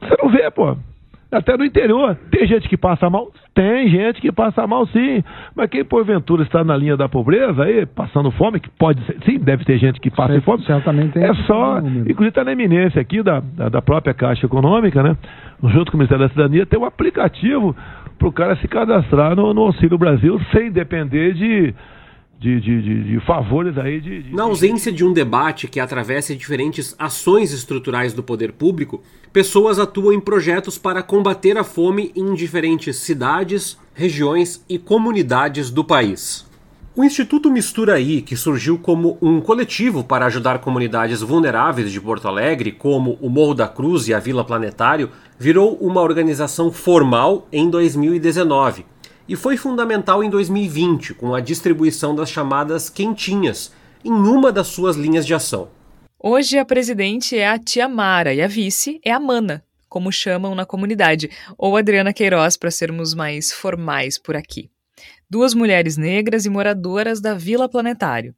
Você 0.00 0.16
não 0.20 0.28
vê, 0.28 0.50
pô. 0.50 0.76
Até 1.30 1.56
no 1.56 1.64
interior. 1.64 2.14
Tem 2.30 2.46
gente 2.46 2.68
que 2.68 2.76
passa 2.76 3.08
mal? 3.08 3.30
Tem 3.54 3.88
gente 3.88 4.20
que 4.20 4.30
passa 4.30 4.66
mal, 4.66 4.86
sim. 4.88 5.22
Mas 5.56 5.70
quem 5.70 5.84
porventura 5.84 6.42
está 6.42 6.62
na 6.62 6.76
linha 6.76 6.94
da 6.94 7.08
pobreza 7.08 7.62
aí, 7.62 7.86
passando 7.86 8.30
fome, 8.32 8.60
que 8.60 8.68
pode 8.68 9.02
ser, 9.06 9.16
sim, 9.24 9.38
deve 9.38 9.64
ter 9.64 9.78
gente 9.78 9.98
que 9.98 10.10
passa 10.10 10.34
Cer 10.34 10.42
fome. 10.42 10.64
Certamente 10.64 11.12
tem. 11.12 11.24
É 11.24 11.32
só, 11.46 11.78
inclusive 11.78 12.28
está 12.28 12.44
na 12.44 12.52
eminência 12.52 13.00
aqui 13.00 13.22
da, 13.22 13.40
da, 13.40 13.70
da, 13.70 13.80
própria 13.80 14.12
Caixa 14.12 14.44
Econômica, 14.44 15.02
né? 15.02 15.16
Junto 15.62 15.90
com 15.90 15.96
o 15.96 16.00
Ministério 16.00 16.24
da 16.24 16.30
Cidadania, 16.30 16.66
tem 16.66 16.78
um 16.78 16.84
aplicativo 16.84 17.74
para 18.18 18.28
o 18.28 18.32
cara 18.32 18.56
se 18.56 18.68
cadastrar 18.68 19.34
no, 19.34 19.54
no 19.54 19.62
Auxílio 19.62 19.96
Brasil 19.96 20.38
sem 20.50 20.70
depender 20.70 21.32
de 21.32 21.74
de, 22.42 22.60
de, 22.60 22.82
de, 22.82 23.04
de 23.04 23.20
favores 23.24 23.78
aí 23.78 24.00
de, 24.00 24.34
Na 24.34 24.42
ausência 24.42 24.90
de 24.90 25.04
um 25.04 25.12
debate 25.12 25.68
que 25.68 25.78
atravesse 25.78 26.34
diferentes 26.34 26.94
ações 26.98 27.52
estruturais 27.52 28.12
do 28.12 28.22
poder 28.22 28.52
público, 28.52 29.00
pessoas 29.32 29.78
atuam 29.78 30.12
em 30.12 30.20
projetos 30.20 30.76
para 30.76 31.02
combater 31.02 31.56
a 31.56 31.62
fome 31.62 32.10
em 32.16 32.34
diferentes 32.34 32.96
cidades, 32.96 33.78
regiões 33.94 34.64
e 34.68 34.76
comunidades 34.76 35.70
do 35.70 35.84
país. 35.84 36.44
O 36.94 37.04
Instituto 37.04 37.50
Misturaí, 37.50 38.20
que 38.20 38.36
surgiu 38.36 38.76
como 38.76 39.16
um 39.22 39.40
coletivo 39.40 40.04
para 40.04 40.26
ajudar 40.26 40.58
comunidades 40.58 41.22
vulneráveis 41.22 41.90
de 41.90 42.00
Porto 42.00 42.28
Alegre, 42.28 42.72
como 42.72 43.16
o 43.22 43.30
Morro 43.30 43.54
da 43.54 43.68
Cruz 43.68 44.08
e 44.08 44.14
a 44.14 44.18
Vila 44.18 44.44
Planetário, 44.44 45.08
virou 45.38 45.74
uma 45.80 46.02
organização 46.02 46.70
formal 46.70 47.46
em 47.50 47.70
2019 47.70 48.84
e 49.28 49.36
foi 49.36 49.56
fundamental 49.56 50.22
em 50.22 50.30
2020 50.30 51.14
com 51.14 51.34
a 51.34 51.40
distribuição 51.40 52.14
das 52.14 52.30
chamadas 52.30 52.90
quentinhas 52.90 53.72
em 54.04 54.12
uma 54.12 54.50
das 54.50 54.68
suas 54.68 54.96
linhas 54.96 55.26
de 55.26 55.34
ação. 55.34 55.68
Hoje 56.18 56.58
a 56.58 56.64
presidente 56.64 57.36
é 57.36 57.48
a 57.48 57.58
tia 57.58 57.88
Mara 57.88 58.32
e 58.32 58.40
a 58.40 58.46
vice 58.46 59.00
é 59.04 59.10
a 59.10 59.18
Mana, 59.18 59.64
como 59.88 60.12
chamam 60.12 60.54
na 60.54 60.64
comunidade, 60.64 61.30
ou 61.58 61.76
Adriana 61.76 62.12
Queiroz 62.12 62.56
para 62.56 62.70
sermos 62.70 63.12
mais 63.12 63.52
formais 63.52 64.18
por 64.18 64.36
aqui. 64.36 64.70
Duas 65.28 65.52
mulheres 65.52 65.96
negras 65.96 66.46
e 66.46 66.50
moradoras 66.50 67.20
da 67.20 67.34
Vila 67.34 67.68
Planetário. 67.68 68.34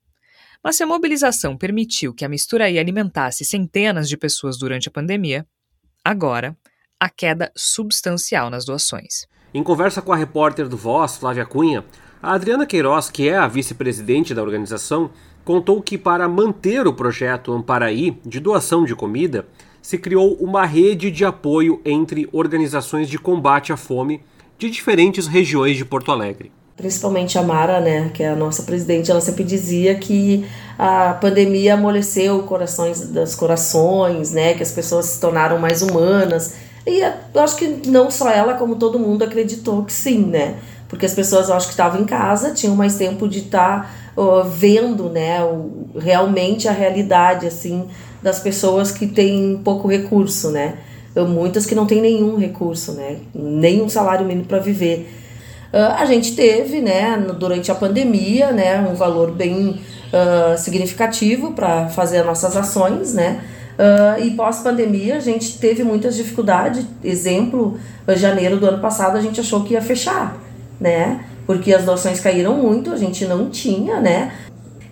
Mas 0.63 0.77
se 0.77 0.83
a 0.83 0.87
mobilização 0.87 1.59
permitiu 1.59 2.15
que 2.15 2.25
a 2.25 2.29
mistura 2.29 2.65
aí 2.65 2.79
alimentasse 2.79 3.45
centenas 3.45 4.09
de 4.09 4.17
pessoas 4.17 4.59
durante 4.59 4.89
a 4.89 4.91
pandemia, 4.91 5.47
agora 6.03 6.57
a 6.99 7.11
queda 7.11 7.53
substancial 7.55 8.49
nas 8.49 8.65
doações. 8.65 9.27
Em 9.57 9.63
conversa 9.63 10.03
com 10.03 10.13
a 10.13 10.17
repórter 10.17 10.69
do 10.69 10.77
Voz, 10.77 11.17
Flávia 11.17 11.47
Cunha, 11.47 11.85
a 12.21 12.35
Adriana 12.35 12.67
Queiroz, 12.67 13.09
que 13.09 13.29
é 13.29 13.37
a 13.37 13.47
vice-presidente 13.47 14.35
da 14.35 14.43
organização, 14.43 15.11
contou 15.45 15.81
que 15.81 15.97
para 15.97 16.29
manter 16.29 16.89
o 16.89 16.93
projeto 16.93 17.53
Amparaí 17.53 18.19
de 18.27 18.41
doação 18.41 18.85
de 18.85 18.97
comida, 18.97 19.47
se 19.81 19.97
criou 19.97 20.35
uma 20.41 20.67
rede 20.67 21.09
de 21.09 21.25
apoio 21.25 21.81
entre 21.85 22.29
organizações 22.33 23.09
de 23.09 23.17
combate 23.17 23.73
à 23.73 23.77
fome 23.77 24.25
de 24.59 24.69
diferentes 24.69 25.29
regiões 25.29 25.77
de 25.77 25.85
Porto 25.85 26.11
Alegre. 26.11 26.51
Principalmente 26.77 27.39
a 27.39 27.43
Mara, 27.45 27.81
né, 27.81 28.11
que 28.13 28.25
é 28.25 28.31
a 28.31 28.35
nossa 28.35 28.65
presidente, 28.65 29.09
ela 29.09 29.21
sempre 29.21 29.45
dizia 29.45 29.95
que 29.95 30.45
a 30.77 31.15
pandemia 31.15 31.75
amoleceu 31.75 32.43
corações 32.43 33.09
das 33.11 33.37
corações, 33.37 34.33
né, 34.33 34.55
que 34.55 34.65
as 34.65 34.73
pessoas 34.73 35.07
se 35.07 35.21
tornaram 35.21 35.61
mais 35.61 35.81
humanas 35.81 36.57
e 36.87 37.01
eu 37.01 37.41
acho 37.43 37.57
que 37.57 37.67
não 37.89 38.11
só 38.11 38.31
ela, 38.31 38.55
como 38.55 38.77
todo 38.77 38.99
mundo 38.99 39.25
acreditou 39.25 39.85
que 39.85 39.93
sim, 39.93 40.19
né? 40.19 40.57
Porque 40.89 41.07
as 41.07 41.15
pessoas, 41.15 41.49
eu 41.49 41.55
acho 41.55 41.67
que 41.67 41.73
estavam 41.73 42.01
em 42.01 42.05
casa, 42.05 42.53
tinham 42.53 42.77
mais 42.77 42.97
tempo 42.97 43.27
de 43.27 43.41
estar 43.41 43.91
tá, 44.15 44.23
uh, 44.23 44.45
vendo, 44.45 45.09
né, 45.09 45.43
o, 45.43 45.87
realmente 45.99 46.69
a 46.69 46.73
realidade, 46.73 47.47
assim, 47.47 47.89
das 48.23 48.39
pessoas 48.39 48.93
que 48.93 49.07
têm 49.07 49.61
pouco 49.65 49.89
recurso, 49.89 50.51
né? 50.51 50.75
Muitas 51.29 51.65
que 51.65 51.75
não 51.77 51.87
têm 51.87 52.01
nenhum 52.01 52.37
recurso, 52.37 52.93
né? 52.93 53.19
Nenhum 53.33 53.89
salário 53.89 54.27
mínimo 54.27 54.47
para 54.47 54.59
viver. 54.59 55.09
Uh, 55.73 55.95
a 55.99 56.05
gente 56.05 56.37
teve, 56.37 56.81
né, 56.81 57.17
durante 57.39 57.71
a 57.71 57.75
pandemia, 57.75 58.53
né, 58.53 58.81
um 58.81 58.95
valor 58.95 59.33
bem 59.33 59.81
uh, 60.13 60.59
significativo 60.59 61.53
para 61.53 61.89
fazer 61.89 62.19
as 62.19 62.27
nossas 62.27 62.57
ações, 62.57 63.15
né? 63.15 63.43
Uh, 63.75 64.25
e 64.25 64.31
pós-pandemia 64.33 65.17
a 65.17 65.21
gente 65.21 65.59
teve 65.59 65.83
muitas 65.83 66.17
dificuldades. 66.17 66.87
Exemplo, 67.03 67.79
janeiro 68.17 68.59
do 68.59 68.67
ano 68.67 68.79
passado 68.79 69.17
a 69.17 69.21
gente 69.21 69.41
achou 69.41 69.65
que 69.65 69.75
ia 69.75 69.83
fechar, 69.83 70.37
né? 70.81 71.25
Porque 71.47 71.75
as 71.75 71.85
doações 71.85 72.21
caíram 72.21 72.57
muito, 72.57 72.93
a 72.93 72.97
gente 72.97 73.25
não 73.27 73.51
tinha, 73.51 74.01
né? 74.01 74.33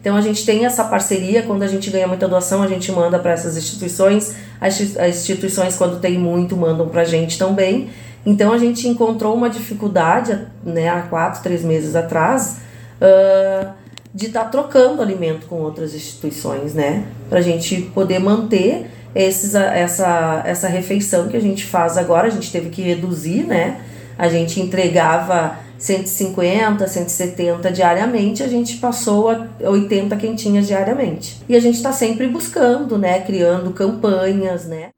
Então 0.01 0.17
a 0.17 0.21
gente 0.21 0.45
tem 0.45 0.67
essa 0.67 0.83
parceria, 0.83 1.45
quando 1.45 1.62
a 1.62 1.69
gente 1.69 1.89
ganha 1.89 2.09
muita 2.09 2.27
doação, 2.27 2.61
a 2.61 2.67
gente 2.67 2.91
manda 2.91 3.21
para 3.21 3.31
essas 3.31 3.57
instituições. 3.57 4.35
As 4.61 4.81
instituições, 4.81 5.77
quando 5.77 6.01
tem 6.01 6.19
muito, 6.19 6.57
mandam 6.57 6.89
para 6.89 7.03
a 7.03 7.05
gente 7.05 7.39
também. 7.39 7.89
Então 8.27 8.53
a 8.53 8.59
gente 8.59 8.89
encontrou 8.89 9.35
uma 9.35 9.49
dificuldade, 9.49 10.41
né, 10.65 10.89
há 10.89 11.03
quatro, 11.03 11.41
três 11.41 11.62
meses 11.62 11.95
atrás. 11.95 12.59
Uh, 13.01 13.73
de 14.15 14.27
estar 14.27 14.45
tá 14.45 14.49
trocando 14.49 15.01
alimento 15.01 15.47
com 15.47 15.57
outras 15.57 15.95
instituições, 15.95 16.75
né? 16.75 17.07
Para 17.33 17.39
a 17.39 17.43
gente 17.43 17.81
poder 17.95 18.19
manter 18.19 18.91
esses, 19.15 19.55
essa, 19.55 20.43
essa 20.45 20.69
refeição 20.69 21.29
que 21.29 21.37
a 21.39 21.41
gente 21.41 21.65
faz 21.65 21.97
agora. 21.97 22.27
A 22.27 22.31
gente 22.31 22.53
teve 22.53 22.69
que 22.69 22.83
reduzir, 22.83 23.45
né? 23.45 23.81
A 24.19 24.29
gente 24.29 24.61
entregava 24.61 25.57
150, 25.79 26.87
170 26.87 27.73
diariamente, 27.73 28.43
a 28.43 28.49
gente 28.49 28.77
passou 28.77 29.31
a 29.31 29.49
80 29.65 30.15
quentinhas 30.19 30.67
diariamente. 30.67 31.39
E 31.49 31.57
a 31.57 31.59
gente 31.59 31.77
está 31.77 31.91
sempre 31.91 32.29
buscando, 32.29 32.99
né? 32.99 33.21
Criando 33.21 33.71
campanhas, 33.71 34.67
né? 34.67 34.91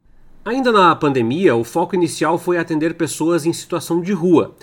Ainda 0.45 0.73
na 0.73 0.97
pandemia, 0.97 1.55
o 1.55 1.63
foco 1.63 1.95
inicial 1.95 2.37
foi 2.37 2.59
atender 2.59 2.95
pessoas 2.95 3.47
em 3.47 3.53
situação 3.53 4.01
de 4.01 4.13
rua 4.13 4.57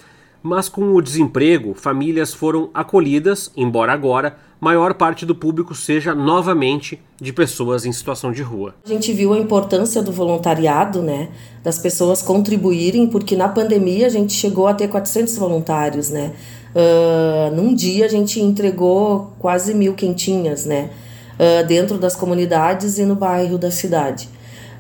mas 0.44 0.68
com 0.68 0.94
o 0.94 1.02
desemprego, 1.02 1.74
famílias 1.74 2.34
foram 2.34 2.70
acolhidas, 2.74 3.52
embora 3.56 3.94
agora 3.94 4.38
maior 4.62 4.94
parte 4.94 5.26
do 5.26 5.34
público 5.34 5.74
seja 5.74 6.14
novamente 6.14 7.02
de 7.20 7.34
pessoas 7.34 7.84
em 7.84 7.92
situação 7.92 8.32
de 8.32 8.44
rua. 8.44 8.76
A 8.86 8.88
gente 8.88 9.12
viu 9.12 9.34
a 9.34 9.40
importância 9.40 10.04
do 10.04 10.12
voluntariado, 10.12 11.02
né, 11.02 11.30
das 11.64 11.80
pessoas 11.80 12.22
contribuírem, 12.22 13.08
porque 13.08 13.36
na 13.36 13.50
pandemia 13.50 14.06
a 14.06 14.10
gente 14.10 14.34
chegou 14.34 14.68
a 14.68 14.74
ter 14.76 14.88
400 14.88 15.36
voluntários, 15.36 16.12
né. 16.12 16.34
Uh, 16.76 17.54
num 17.56 17.74
dia 17.74 18.06
a 18.06 18.08
gente 18.08 18.40
entregou 18.40 19.34
quase 19.40 19.74
mil 19.74 19.96
quentinhas, 19.96 20.64
né, 20.64 20.92
uh, 21.40 21.66
dentro 21.68 21.98
das 21.98 22.16
comunidades 22.16 23.00
e 23.00 23.04
no 23.04 23.16
bairro 23.16 23.58
da 23.58 23.72
cidade. 23.72 24.30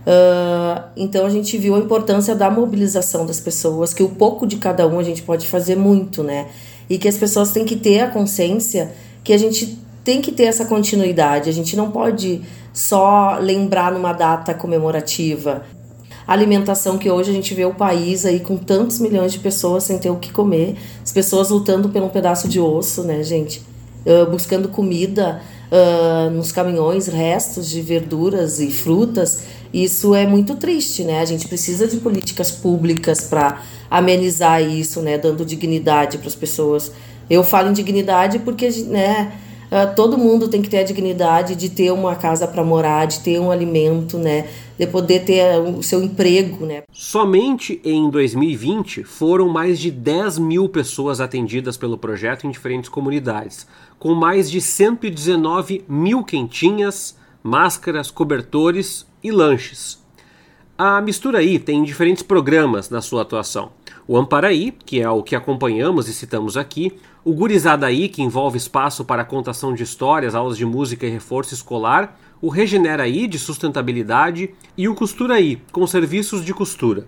Uh, 0.01 0.83
então 0.95 1.25
a 1.25 1.29
gente 1.29 1.57
viu 1.57 1.75
a 1.75 1.79
importância 1.79 2.35
da 2.35 2.51
mobilização 2.51 3.25
das 3.25 3.39
pessoas, 3.39 3.95
que 3.95 4.03
o 4.03 4.09
pouco 4.09 4.45
de 4.45 4.57
cada 4.57 4.88
um 4.88 5.00
a 5.00 5.03
gente 5.03 5.23
pode 5.23 5.47
fazer 5.47 5.75
muito, 5.75 6.23
né? 6.23 6.47
E 6.89 6.97
que 6.97 7.07
as 7.07 7.17
pessoas 7.17 7.51
têm 7.51 7.65
que 7.65 7.75
ter 7.75 8.00
a 8.00 8.07
consciência 8.07 8.91
que 9.23 9.33
a 9.33 9.37
gente 9.37 9.77
tem 10.03 10.21
que 10.21 10.31
ter 10.31 10.43
essa 10.43 10.65
continuidade, 10.65 11.49
a 11.49 11.53
gente 11.53 11.75
não 11.75 11.91
pode 11.91 12.41
só 12.73 13.37
lembrar 13.39 13.91
numa 13.91 14.13
data 14.13 14.53
comemorativa. 14.53 15.63
A 16.27 16.33
alimentação 16.33 16.97
que 16.97 17.09
hoje 17.09 17.29
a 17.29 17.33
gente 17.33 17.53
vê 17.53 17.65
o 17.65 17.73
país 17.73 18.25
aí 18.25 18.39
com 18.39 18.57
tantos 18.57 18.99
milhões 18.99 19.33
de 19.33 19.39
pessoas 19.39 19.83
sem 19.83 19.97
ter 19.97 20.09
o 20.09 20.15
que 20.15 20.31
comer, 20.31 20.77
as 21.03 21.11
pessoas 21.11 21.49
lutando 21.49 21.89
por 21.89 22.01
um 22.01 22.09
pedaço 22.09 22.47
de 22.47 22.59
osso, 22.59 23.03
né, 23.03 23.21
gente? 23.23 23.61
Uh, 24.05 24.29
buscando 24.31 24.69
comida 24.69 25.41
uh, 25.71 26.29
nos 26.31 26.51
caminhões, 26.51 27.07
restos 27.07 27.69
de 27.69 27.81
verduras 27.81 28.59
e 28.59 28.71
frutas 28.71 29.43
isso 29.73 30.13
é 30.13 30.25
muito 30.25 30.55
triste, 30.55 31.03
né? 31.03 31.21
A 31.21 31.25
gente 31.25 31.47
precisa 31.47 31.87
de 31.87 31.97
políticas 31.97 32.51
públicas 32.51 33.21
para 33.21 33.61
amenizar 33.89 34.61
isso, 34.61 35.01
né? 35.01 35.17
Dando 35.17 35.45
dignidade 35.45 36.17
para 36.17 36.27
as 36.27 36.35
pessoas. 36.35 36.91
Eu 37.31 37.45
falo 37.45 37.69
em 37.69 37.73
dignidade 37.73 38.39
porque, 38.39 38.69
né? 38.88 39.31
Ah, 39.71 39.88
todo 39.88 40.17
mundo 40.17 40.50
tem 40.50 40.61
que 40.61 40.69
ter 40.69 40.79
a 40.79 40.83
dignidade 40.83 41.55
de 41.55 41.69
ter 41.69 41.93
uma 41.93 42.13
casa 42.13 42.45
para 42.45 42.61
morar, 42.61 43.07
de 43.07 43.21
ter 43.21 43.39
um 43.39 43.50
alimento, 43.50 44.17
né? 44.17 44.50
De 44.77 44.85
poder 44.85 45.23
ter 45.23 45.57
o 45.61 45.81
seu 45.81 46.03
emprego, 46.03 46.65
né? 46.65 46.83
Somente 46.91 47.79
em 47.85 48.09
2020 48.09 49.05
foram 49.05 49.47
mais 49.47 49.79
de 49.79 49.89
10 49.89 50.39
mil 50.39 50.67
pessoas 50.67 51.21
atendidas 51.21 51.77
pelo 51.77 51.97
projeto 51.97 52.45
em 52.45 52.51
diferentes 52.51 52.89
comunidades, 52.89 53.65
com 53.97 54.13
mais 54.13 54.51
de 54.51 54.59
119 54.59 55.85
mil 55.88 56.25
quentinhas, 56.25 57.15
máscaras, 57.41 58.11
cobertores 58.11 59.05
e 59.23 59.31
lanches. 59.31 60.01
A 60.77 61.00
Misturaí 61.00 61.57
tem 61.59 61.81
diferentes 61.83 62.23
programas 62.23 62.89
na 62.89 63.01
sua 63.01 63.21
atuação. 63.21 63.71
O 64.08 64.17
Amparaí, 64.17 64.72
que 64.72 65.00
é 65.00 65.10
o 65.10 65.22
que 65.22 65.36
acompanhamos 65.36 66.08
e 66.08 66.13
citamos 66.13 66.58
aqui, 66.58 66.93
o 67.24 67.34
Gurizadaí, 67.34 68.10
que 68.10 68.22
envolve 68.22 68.58
espaço 68.58 69.05
para 69.05 69.24
contação 69.24 69.74
de 69.74 69.84
histórias, 69.84 70.34
aulas 70.34 70.58
de 70.58 70.65
música 70.65 71.05
e 71.05 71.10
reforço 71.10 71.53
escolar, 71.53 72.20
o 72.41 72.50
Regeneraí 72.50 73.27
de 73.27 73.38
sustentabilidade 73.38 74.50
e 74.75 74.89
o 74.89 74.96
Costuraí 74.96 75.62
com 75.72 75.86
serviços 75.86 76.43
de 76.43 76.53
costura. 76.53 77.05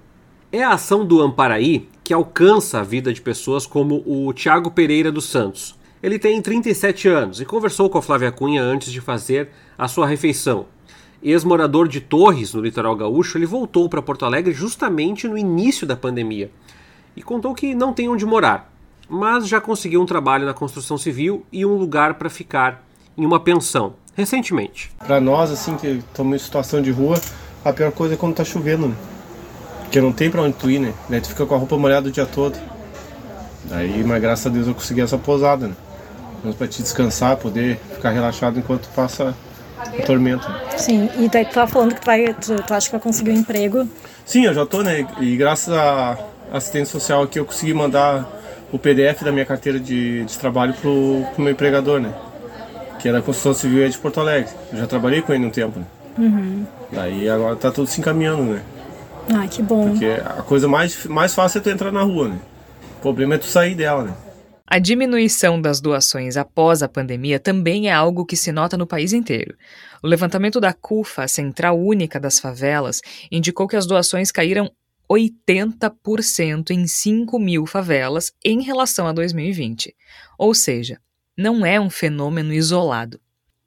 É 0.52 0.64
a 0.64 0.74
ação 0.74 1.04
do 1.04 1.20
Amparaí 1.20 1.90
que 2.04 2.14
alcança 2.14 2.80
a 2.80 2.84
vida 2.84 3.12
de 3.12 3.22
pessoas 3.22 3.66
como 3.66 4.04
o 4.06 4.32
Tiago 4.34 4.70
Pereira 4.70 5.12
dos 5.12 5.26
Santos. 5.26 5.76
Ele 6.02 6.20
tem 6.20 6.40
37 6.40 7.08
anos 7.08 7.42
e 7.42 7.46
conversou 7.46 7.90
com 7.90 7.98
a 7.98 8.02
Flávia 8.04 8.32
Cunha 8.32 8.62
antes 8.62 8.92
de 8.92 9.02
fazer 9.02 9.50
a 9.76 9.88
sua 9.88 10.06
refeição. 10.06 10.68
Ex-morador 11.24 11.88
de 11.88 12.02
Torres, 12.02 12.54
no 12.54 12.62
litoral 12.62 12.96
gaúcho, 12.96 13.38
ele 13.38 13.46
voltou 13.46 13.90
para 13.90 14.02
Porto 14.02 14.26
Alegre 14.26 14.54
justamente 14.54 15.28
no 15.28 15.38
início 15.38 15.88
da 15.88 15.96
pandemia 15.96 16.52
e 17.16 17.22
contou 17.22 17.54
que 17.54 17.74
não 17.76 17.94
tem 17.94 18.10
onde 18.10 18.26
morar, 18.26 18.72
mas 19.08 19.48
já 19.48 19.62
conseguiu 19.62 20.02
um 20.02 20.06
trabalho 20.06 20.46
na 20.46 20.54
construção 20.54 20.98
civil 20.98 21.46
e 21.52 21.66
um 21.66 21.76
lugar 21.76 22.16
para 22.16 22.30
ficar 22.30 22.84
em 23.18 23.26
uma 23.26 23.40
pensão, 23.40 23.94
recentemente. 24.16 24.92
Para 24.98 25.20
nós, 25.20 25.52
assim, 25.52 25.76
que 25.78 25.88
estamos 25.88 26.36
em 26.36 26.44
situação 26.44 26.82
de 26.82 26.92
rua, 26.92 27.20
a 27.64 27.72
pior 27.72 27.92
coisa 27.92 28.16
é 28.16 28.18
quando 28.18 28.36
tá 28.36 28.44
chovendo, 28.44 28.88
né? 28.88 28.96
Porque 29.82 30.02
não 30.02 30.12
tem 30.12 30.30
para 30.30 30.42
onde 30.42 30.56
tu 30.56 30.70
ir, 30.70 30.80
né? 30.80 30.94
Daí 31.08 31.22
tu 31.22 31.30
fica 31.30 31.46
com 31.46 31.54
a 31.54 31.58
roupa 31.58 31.78
molhada 31.78 32.10
o 32.10 32.12
dia 32.12 32.26
todo. 32.26 32.58
Daí, 33.66 34.04
mas 34.04 34.22
graças 34.22 34.48
a 34.48 34.50
Deus 34.50 34.68
eu 34.68 34.74
consegui 34.74 35.02
essa 35.02 35.18
posada, 35.18 35.68
né? 35.68 35.76
Vamos 36.42 36.58
para 36.58 36.68
te 36.68 36.82
descansar, 36.82 37.38
poder 37.38 37.78
ficar 37.94 38.10
relaxado 38.10 38.60
enquanto 38.60 38.90
passa 38.90 39.36
a 39.78 40.06
tormenta. 40.06 40.46
Sim, 40.76 41.10
e 41.18 41.30
daí 41.30 41.46
tu 41.46 41.54
tá 41.54 41.68
falando 41.68 41.94
que 41.94 42.02
tu, 42.02 42.06
vai, 42.06 42.34
tu, 42.34 42.56
tu 42.56 42.74
acha 42.74 42.88
que 42.88 42.92
vai 42.92 43.02
conseguir 43.02 43.32
um 43.32 43.36
emprego? 43.36 43.88
Sim, 44.26 44.46
eu 44.46 44.54
já 44.54 44.66
tô, 44.66 44.82
né? 44.82 45.08
E 45.22 45.38
graças 45.38 45.74
à 45.74 46.18
assistência 46.54 46.92
social 46.92 47.24
aqui 47.24 47.40
eu 47.40 47.46
consegui 47.46 47.74
mandar 47.74 48.30
o 48.72 48.78
PDF 48.78 49.24
da 49.24 49.32
minha 49.32 49.46
carteira 49.46 49.80
de, 49.80 50.24
de 50.24 50.38
trabalho 50.38 50.74
pro, 50.76 51.26
pro 51.34 51.44
meu 51.44 51.54
empregador, 51.54 52.00
né? 52.00 52.14
Que 53.00 53.10
era 53.10 53.20
a 53.20 53.22
construção 53.22 53.54
civil 53.54 53.88
de 53.90 53.98
Porto 53.98 54.20
Alegre. 54.20 54.52
Eu 54.72 54.78
já 54.78 54.88
trabalhei 54.88 55.22
com 55.22 55.34
ele 55.34 55.46
um 55.46 55.50
tempo, 55.50 55.80
né? 55.80 55.86
Uhum. 56.18 56.66
Daí 56.92 57.28
agora 57.28 57.56
tá 57.56 57.72
tudo 57.72 57.88
se 57.88 58.00
encaminhando, 58.00 58.44
né? 58.44 58.64
Ah, 59.34 59.48
que 59.48 59.62
bom. 59.62 59.90
Porque 59.90 60.06
a 60.06 60.44
coisa 60.44 60.68
mais, 60.68 61.06
mais 61.06 61.34
fácil 61.34 61.58
é 61.58 61.62
tu 61.62 61.70
entrar 61.70 61.92
na 61.92 62.04
rua, 62.04 62.30
né? 62.30 62.40
O 62.98 63.02
problema 63.02 63.36
é 63.36 63.38
tu 63.38 63.46
sair 63.46 63.76
dela, 63.76 64.04
né? 64.04 64.14
A 64.66 64.80
diminuição 64.80 65.62
das 65.62 65.82
doações 65.82 66.38
após 66.38 66.82
a 66.82 66.90
pandemia 66.90 67.40
também 67.40 67.90
é 67.90 67.94
algo 67.94 68.26
que 68.26 68.36
se 68.36 68.52
nota 68.52 68.78
no 68.78 68.88
país 68.88 69.14
inteiro. 69.14 69.56
O 70.02 70.08
levantamento 70.08 70.60
da 70.60 70.74
CUFA, 70.74 71.24
a 71.24 71.28
Central 71.28 71.80
Única 71.80 72.20
das 72.20 72.40
Favelas, 72.40 73.02
indicou 73.32 73.68
que 73.68 73.76
as 73.76 73.86
doações 73.86 74.32
caíram 74.32 74.72
80% 75.10 76.72
em 76.72 76.88
5 76.88 77.40
mil 77.40 77.66
favelas 77.66 78.32
em 78.44 78.62
relação 78.62 79.08
a 79.08 79.12
2020. 79.12 79.96
Ou 80.38 80.54
seja, 80.54 81.00
não 81.38 81.66
é 81.66 81.80
um 81.80 81.90
fenômeno 81.90 82.54
isolado. 82.54 83.20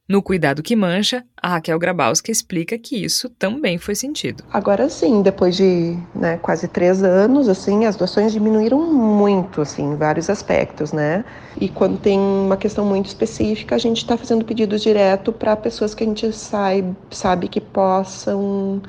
No 0.08 0.22
Cuidado 0.22 0.62
que 0.62 0.76
Mancha, 0.76 1.24
a 1.36 1.48
Raquel 1.48 1.80
Grabowska 1.80 2.30
explica 2.30 2.78
que 2.78 2.96
isso 2.96 3.28
também 3.28 3.76
foi 3.76 3.96
sentido. 3.96 4.44
Agora 4.52 4.88
sim, 4.88 5.20
depois 5.20 5.56
de 5.56 5.98
né, 6.14 6.36
quase 6.36 6.68
três 6.68 7.02
anos, 7.02 7.48
assim, 7.48 7.86
as 7.86 7.96
doações 7.96 8.32
diminuíram 8.32 8.80
muito, 8.80 9.60
assim, 9.60 9.82
em 9.82 9.96
vários 9.96 10.30
aspectos, 10.30 10.92
né? 10.92 11.24
E 11.60 11.68
quando 11.68 11.98
tem 11.98 12.20
uma 12.20 12.56
questão 12.56 12.84
muito 12.84 13.06
específica, 13.06 13.74
a 13.74 13.78
gente 13.78 13.96
está 13.96 14.16
fazendo 14.16 14.44
pedidos 14.44 14.80
direto 14.80 15.32
para 15.32 15.56
pessoas 15.56 15.92
que 15.92 16.04
a 16.04 16.06
gente 16.06 16.32
sabe, 16.32 16.94
sabe 17.10 17.48
que 17.48 17.60
possam 17.60 18.80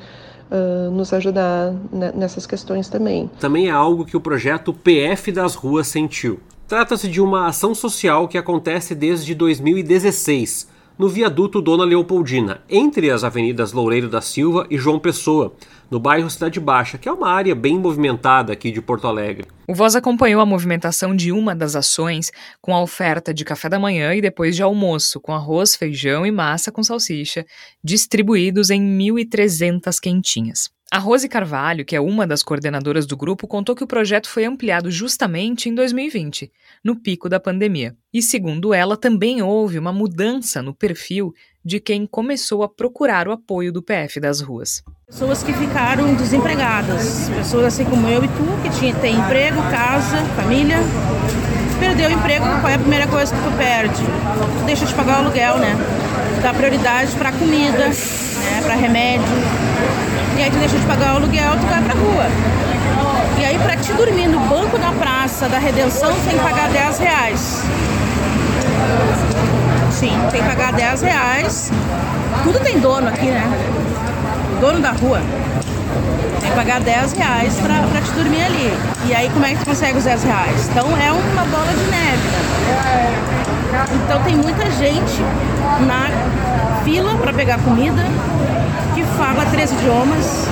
Uh, 0.50 0.90
nos 0.92 1.12
ajudar 1.12 1.74
nessas 2.16 2.46
questões 2.46 2.88
também. 2.88 3.30
Também 3.40 3.68
é 3.68 3.72
algo 3.72 4.06
que 4.06 4.16
o 4.16 4.22
projeto 4.22 4.74
PF 4.74 5.32
das 5.32 5.56
Ruas 5.56 5.88
sentiu. 5.88 6.40
Trata-se 6.68 7.10
de 7.10 7.20
uma 7.20 7.48
ação 7.48 7.76
social 7.76 8.28
que 8.28 8.38
acontece 8.38 8.96
desde 8.96 9.36
2016 9.36 10.77
no 10.98 11.08
viaduto 11.08 11.62
Dona 11.62 11.84
Leopoldina, 11.84 12.62
entre 12.70 13.12
as 13.12 13.24
avenidas 13.24 13.72
Loureiro 13.72 14.10
da 14.10 14.22
Silva 14.22 14.66
e 14.70 14.78
João 14.78 15.00
Pessoa, 15.00 15.54
no 15.90 16.00
bairro 16.00 16.30
Cidade 16.30 16.60
Baixa, 16.60 16.98
que 16.98 17.08
é 17.08 17.12
uma 17.12 17.30
área 17.30 17.54
bem 17.54 17.78
movimentada 17.78 18.52
aqui 18.52 18.72
de 18.72 18.82
Porto 18.82 19.08
Alegre. 19.08 19.48
O 19.68 19.74
Voz 19.74 19.96
acompanhou 19.96 20.42
a 20.42 20.46
movimentação 20.46 21.16
de 21.16 21.32
uma 21.32 21.56
das 21.56 21.76
ações 21.76 22.32
com 22.62 22.74
a 22.74 22.82
oferta 22.82 23.34
de 23.34 23.46
café 23.46 23.70
da 23.70 23.80
manhã 23.80 24.14
e 24.14 24.22
depois 24.22 24.56
de 24.56 24.64
almoço, 24.64 25.20
com 25.20 25.34
arroz, 25.34 25.76
feijão 25.76 26.26
e 26.26 26.32
massa 26.32 26.72
com 26.72 26.84
salsicha, 26.84 27.46
distribuídos 27.84 28.70
em 28.70 28.82
1.300 28.82 30.00
quentinhas. 30.02 30.77
A 30.90 31.00
Rose 31.00 31.28
Carvalho, 31.28 31.84
que 31.84 31.98
é 31.98 32.00
uma 32.00 32.26
das 32.26 32.42
coordenadoras 32.42 33.06
do 33.06 33.18
grupo, 33.18 33.46
contou 33.46 33.76
que 33.76 33.84
o 33.84 33.88
projeto 33.88 34.30
foi 34.30 34.46
ampliado 34.46 34.90
justamente 34.90 35.68
em 35.68 35.76
2020, 35.76 36.50
no 36.82 36.96
pico 36.96 37.28
da 37.28 37.42
pandemia. 37.42 37.94
E, 38.14 38.22
segundo 38.22 38.74
ela, 38.74 38.96
também 38.96 39.42
houve 39.42 39.78
uma 39.78 39.92
mudança 39.92 40.62
no 40.62 40.74
perfil 40.74 41.34
de 41.64 41.82
quem 41.82 42.08
começou 42.08 42.64
a 42.64 42.70
procurar 42.70 43.28
o 43.28 43.34
apoio 43.34 43.74
do 43.74 43.84
PF 43.84 44.22
das 44.22 44.40
ruas. 44.40 44.82
Pessoas 45.08 45.44
que 45.44 45.52
ficaram 45.52 46.16
desempregadas, 46.16 47.30
pessoas 47.36 47.66
assim 47.66 47.84
como 47.84 48.08
eu 48.08 48.24
e 48.24 48.28
tu, 48.30 48.46
que 48.64 48.80
tinha, 48.80 48.96
tem 48.96 49.18
emprego, 49.18 49.62
casa, 49.64 50.24
família. 50.38 50.78
Perdeu 51.82 52.10
o 52.10 52.14
emprego, 52.14 52.46
qual 52.62 52.70
é 52.70 52.76
a 52.76 52.80
primeira 52.80 53.08
coisa 53.08 53.36
que 53.36 53.44
tu 53.44 53.58
perde? 53.58 54.02
Tu 54.60 54.66
deixa 54.66 54.86
de 54.86 54.94
pagar 54.94 55.18
o 55.18 55.26
aluguel, 55.26 55.58
né? 55.58 55.76
Dá 56.42 56.54
prioridade 56.54 57.14
para 57.18 57.34
comida, 57.34 57.90
né? 57.90 58.62
para 58.64 58.76
remédio 58.76 59.28
e 60.38 60.44
aí 60.44 60.52
tu 60.52 60.58
deixa 60.60 60.78
de 60.78 60.86
pagar 60.86 61.14
o 61.14 61.18
aluguel, 61.18 61.52
tu 61.60 61.66
vai 61.66 61.82
pra 61.82 61.94
rua. 61.94 62.26
E 63.40 63.46
aí 63.46 63.58
pra 63.60 63.76
te 63.76 63.92
dormir 63.94 64.28
no 64.28 64.40
banco 64.42 64.78
da 64.78 64.92
praça 64.92 65.50
da 65.50 65.58
Redenção 65.58 66.14
tem 66.28 66.38
que 66.38 66.44
pagar 66.44 66.70
10 66.70 67.00
reais. 67.00 67.64
Sim, 69.92 70.12
tem 70.32 70.42
que 70.42 70.48
pagar 70.48 70.74
10 70.74 71.02
reais. 71.02 71.72
Tudo 72.44 72.60
tem 72.60 72.80
dono 72.80 73.08
aqui, 73.08 73.26
né? 73.26 73.44
Dono 74.62 74.80
da 74.80 74.92
rua. 74.92 75.22
Tem 76.40 76.50
que 76.50 76.56
pagar 76.56 76.82
10 76.82 77.14
reais 77.14 77.56
pra, 77.56 77.82
pra 77.92 78.02
te 78.02 78.12
dormir 78.12 78.44
ali. 78.44 78.78
E 79.08 79.16
aí 79.16 79.30
como 79.30 79.46
é 79.46 79.50
que 79.54 79.60
tu 79.60 79.66
consegue 79.66 79.98
os 79.98 80.04
10 80.04 80.24
reais? 80.24 80.70
Então 80.70 80.88
é 80.98 81.12
uma 81.12 81.46
bola 81.46 81.74
de 81.74 81.92
neve. 81.92 82.28
Então 84.04 84.22
tem 84.24 84.36
muita 84.36 84.70
gente 84.72 85.22
na 85.88 86.10
fila 86.84 87.16
para 87.16 87.34
pegar 87.34 87.60
comida, 87.60 88.04
fala 89.18 89.46
três 89.48 89.72
idiomas, 89.72 90.48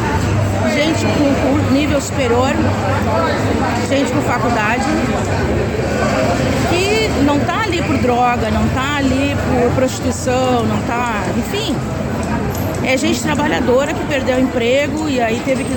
gente 0.73 1.05
com 1.05 1.73
nível 1.73 2.01
superior, 2.01 2.51
gente 3.87 4.11
com 4.11 4.21
faculdade, 4.21 4.85
que 6.69 7.23
não 7.23 7.39
tá 7.39 7.61
ali 7.61 7.81
por 7.83 7.97
droga, 7.99 8.49
não 8.49 8.67
tá 8.69 8.97
ali 8.97 9.37
por 9.47 9.75
prostituição, 9.75 10.65
não 10.65 10.81
tá. 10.87 11.21
Enfim. 11.37 11.75
É 12.83 12.97
gente 12.97 13.21
trabalhadora 13.21 13.93
que 13.93 14.03
perdeu 14.05 14.37
o 14.37 14.39
emprego 14.39 15.09
e 15.09 15.19
aí 15.19 15.41
teve 15.43 15.63
que 15.63 15.75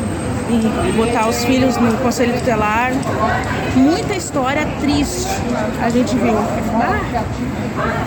botar 0.96 1.28
os 1.28 1.44
filhos 1.44 1.76
no 1.76 1.92
conselho 1.98 2.34
tutelar. 2.34 2.92
Muita 3.76 4.14
história 4.14 4.66
triste 4.80 5.28
a 5.82 5.90
gente 5.90 6.14
viu. 6.16 6.34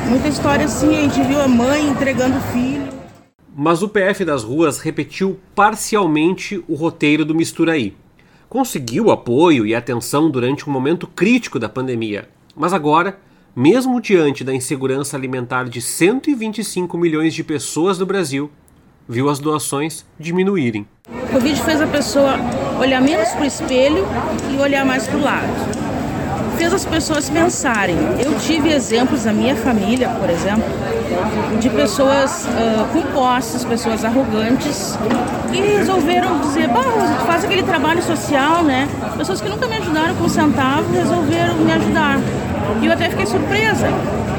Muita 0.07 0.27
história 0.27 0.65
assim, 0.65 0.97
a 0.97 1.01
gente 1.01 1.21
viu 1.23 1.41
a 1.41 1.47
mãe 1.47 1.87
entregando 1.87 2.37
o 2.37 2.41
filho. 2.53 2.80
Mas 3.55 3.83
o 3.83 3.89
PF 3.89 4.23
das 4.23 4.43
ruas 4.43 4.79
repetiu 4.79 5.37
parcialmente 5.53 6.63
o 6.69 6.75
roteiro 6.75 7.25
do 7.25 7.35
Misturaí. 7.35 7.93
Conseguiu 8.47 9.11
apoio 9.11 9.65
e 9.65 9.75
atenção 9.75 10.29
durante 10.29 10.69
um 10.69 10.73
momento 10.73 11.05
crítico 11.05 11.59
da 11.59 11.67
pandemia, 11.67 12.29
mas 12.55 12.71
agora, 12.71 13.19
mesmo 13.53 13.99
diante 13.99 14.43
da 14.43 14.53
insegurança 14.53 15.17
alimentar 15.17 15.65
de 15.65 15.81
125 15.81 16.97
milhões 16.97 17.33
de 17.33 17.43
pessoas 17.43 17.99
no 17.99 18.05
Brasil, 18.05 18.49
viu 19.07 19.29
as 19.29 19.39
doações 19.39 20.05
diminuírem. 20.17 20.87
O 21.09 21.33
Covid 21.33 21.61
fez 21.61 21.81
a 21.81 21.87
pessoa 21.87 22.35
olhar 22.79 23.01
menos 23.01 23.29
para 23.29 23.43
o 23.43 23.45
espelho 23.45 24.05
e 24.53 24.61
olhar 24.61 24.85
mais 24.85 25.07
para 25.07 25.17
o 25.17 25.21
lado. 25.21 25.51
Fez 26.57 26.73
as 26.73 26.85
pessoas 26.85 27.29
pensarem. 27.29 27.95
Eu 28.23 28.37
tive 28.39 28.69
exemplos 28.69 29.25
na 29.25 29.33
minha 29.33 29.55
família, 29.55 30.09
por 30.09 30.29
exemplo, 30.29 30.63
de 31.59 31.69
pessoas 31.69 32.45
uh, 32.45 32.85
com 32.91 33.01
posses, 33.13 33.63
pessoas 33.63 34.03
arrogantes, 34.03 34.97
que 35.51 35.61
resolveram 35.61 36.39
dizer, 36.39 36.67
bah, 36.67 36.83
faz 37.25 37.43
aquele 37.43 37.63
trabalho 37.63 38.01
social, 38.01 38.63
né? 38.63 38.87
Pessoas 39.17 39.41
que 39.41 39.49
nunca 39.49 39.67
me 39.67 39.77
ajudaram 39.77 40.15
com 40.15 40.25
um 40.25 40.29
centavo 40.29 40.91
resolveram 40.93 41.55
me 41.55 41.71
ajudar. 41.71 42.19
E 42.81 42.85
eu 42.85 42.93
até 42.93 43.09
fiquei 43.09 43.25
surpresa. 43.25 43.87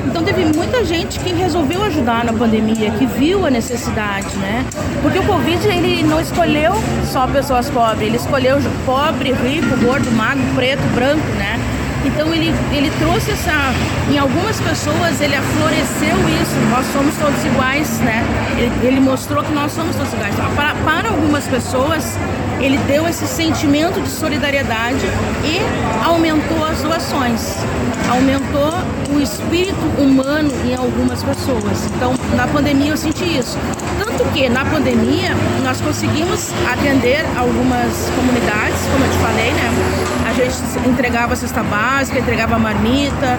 Então 0.07 0.23
teve 0.25 0.45
muita 0.45 0.85
gente 0.85 1.19
que 1.21 1.33
resolveu 1.33 1.83
ajudar 1.85 2.25
na 2.25 2.33
pandemia, 2.33 2.91
que 2.93 3.07
viu 3.07 3.47
a 3.47 3.51
necessidade, 3.51 4.37
né? 4.37 4.65
Porque 5.01 5.19
o 5.19 5.23
Covid 5.23 5.67
ele 5.69 6.03
não 6.03 6.21
escolheu 6.21 6.73
só 7.05 7.27
pessoas 7.27 7.71
pobres, 7.71 8.03
ele 8.03 8.17
escolheu 8.17 8.59
pobre, 8.85 9.33
rico, 9.33 9.77
gordo, 9.85 10.11
magro, 10.13 10.43
preto, 10.55 10.83
branco, 10.95 11.27
né? 11.39 11.59
Então 12.05 12.35
ele, 12.35 12.53
ele 12.73 12.91
trouxe 12.99 13.31
essa. 13.31 13.53
Em 14.11 14.19
algumas 14.19 14.61
pessoas 14.61 15.21
ele 15.21 15.37
afloreceu 15.37 16.17
isso. 16.43 16.57
Nós 16.71 16.87
somos 16.93 17.15
todos 17.17 17.45
iguais, 17.45 18.01
né? 18.01 18.25
Ele, 18.57 18.87
ele 18.87 19.01
mostrou 19.01 19.43
que 19.43 19.53
nós 19.53 19.73
somos 19.73 19.95
todos 19.95 20.13
iguais. 20.13 20.35
Para, 20.57 20.75
para 20.75 21.09
algumas 21.09 21.47
pessoas 21.47 22.19
ele 22.63 22.79
deu 22.87 23.09
esse 23.09 23.27
sentimento 23.27 24.01
de 24.01 24.09
solidariedade 24.09 25.05
e 25.45 25.61
aumentou 26.07 26.65
as 26.65 26.81
doações, 26.81 27.57
aumentou 28.09 28.73
o 29.13 29.21
espírito 29.21 29.85
humano 29.99 30.51
em 30.65 30.75
algumas 30.75 31.23
pessoas. 31.23 31.91
Então, 31.97 32.15
na 32.37 32.47
pandemia 32.47 32.93
eu 32.93 32.97
senti 32.97 33.25
isso. 33.37 33.59
Tanto 33.99 34.25
que 34.33 34.49
na 34.49 34.65
pandemia 34.65 35.31
nós 35.65 35.81
conseguimos 35.81 36.51
atender 36.71 37.25
algumas 37.37 38.09
comunidades, 38.15 38.81
como 38.93 39.05
eu 39.05 39.11
te 39.11 39.19
falei, 39.19 39.53
né? 39.53 39.71
A 40.29 40.33
gente 40.33 40.89
entregava 40.89 41.35
cesta 41.35 41.63
básica, 41.65 42.19
entregava 42.19 42.59
marmita. 42.59 43.39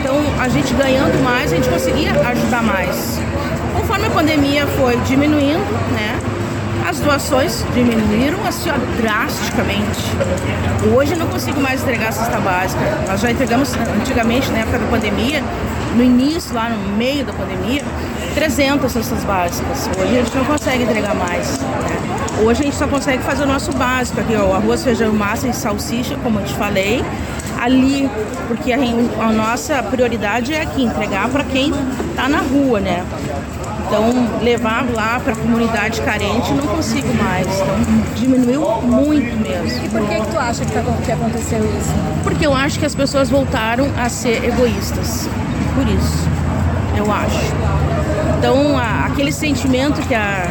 Então, 0.00 0.16
a 0.38 0.48
gente 0.48 0.74
ganhando 0.74 1.22
mais, 1.22 1.52
a 1.52 1.56
gente 1.56 1.68
conseguia 1.68 2.10
ajudar 2.10 2.62
mais. 2.62 3.18
Conforme 3.72 4.06
a 4.06 4.10
pandemia 4.10 4.66
foi 4.66 4.96
diminuindo, 4.98 5.64
né? 5.92 6.18
As 6.88 7.00
doações 7.00 7.64
diminuíram 7.74 8.44
assim, 8.46 8.70
ó, 8.70 9.00
drasticamente. 9.00 10.00
Hoje 10.94 11.14
não 11.16 11.26
consigo 11.26 11.60
mais 11.60 11.82
entregar 11.82 12.08
a 12.08 12.12
cesta 12.12 12.38
básica. 12.40 12.80
Nós 13.08 13.20
já 13.20 13.30
entregamos 13.30 13.74
antigamente, 14.00 14.50
na 14.50 14.58
época 14.58 14.78
da 14.78 14.86
pandemia, 14.86 15.42
no 15.94 16.02
início, 16.02 16.54
lá 16.54 16.68
no 16.68 16.96
meio 16.96 17.24
da 17.24 17.32
pandemia, 17.32 17.82
300 18.34 18.90
cestas 18.90 19.24
básicas. 19.24 19.88
Hoje 19.98 20.18
a 20.18 20.22
gente 20.22 20.36
não 20.36 20.44
consegue 20.44 20.82
entregar 20.82 21.14
mais. 21.14 21.58
Né? 21.58 22.04
Hoje 22.42 22.62
a 22.62 22.64
gente 22.64 22.76
só 22.76 22.88
consegue 22.88 23.22
fazer 23.22 23.44
o 23.44 23.46
nosso 23.46 23.72
básico 23.72 24.20
aqui, 24.20 24.34
ó, 24.36 24.54
arroz, 24.54 24.82
feijão, 24.82 25.12
massa 25.12 25.48
e 25.48 25.54
salsicha, 25.54 26.16
como 26.22 26.40
eu 26.40 26.44
te 26.44 26.54
falei. 26.54 27.04
Ali, 27.60 28.10
porque 28.48 28.72
a, 28.72 28.76
a 28.76 29.32
nossa 29.32 29.82
prioridade 29.84 30.52
é 30.52 30.62
aqui, 30.62 30.82
entregar 30.82 31.28
para 31.28 31.44
quem 31.44 31.72
está 32.10 32.28
na 32.28 32.38
rua, 32.38 32.80
né? 32.80 33.04
Então, 33.86 34.40
levar 34.42 34.86
lá 34.92 35.20
para 35.20 35.32
a 35.32 35.36
comunidade 35.36 36.00
carente 36.00 36.52
não 36.52 36.66
consigo 36.66 37.12
mais. 37.14 37.46
Então, 37.46 37.76
diminuiu 38.14 38.60
muito 38.82 39.36
mesmo. 39.36 39.84
E 39.84 39.88
por 39.88 40.08
que, 40.08 40.20
que 40.20 40.26
tu 40.26 40.38
acha 40.38 40.64
que, 40.64 40.72
tá, 40.72 40.82
que 41.04 41.12
aconteceu 41.12 41.58
isso? 41.78 41.92
Porque 42.22 42.46
eu 42.46 42.54
acho 42.54 42.78
que 42.78 42.86
as 42.86 42.94
pessoas 42.94 43.28
voltaram 43.30 43.86
a 43.96 44.08
ser 44.08 44.44
egoístas. 44.44 45.28
Por 45.74 45.86
isso, 45.86 46.28
eu 46.96 47.12
acho. 47.12 47.54
Então, 48.38 48.76
a, 48.78 49.06
aquele 49.06 49.32
sentimento 49.32 50.00
que 50.06 50.14
a, 50.14 50.46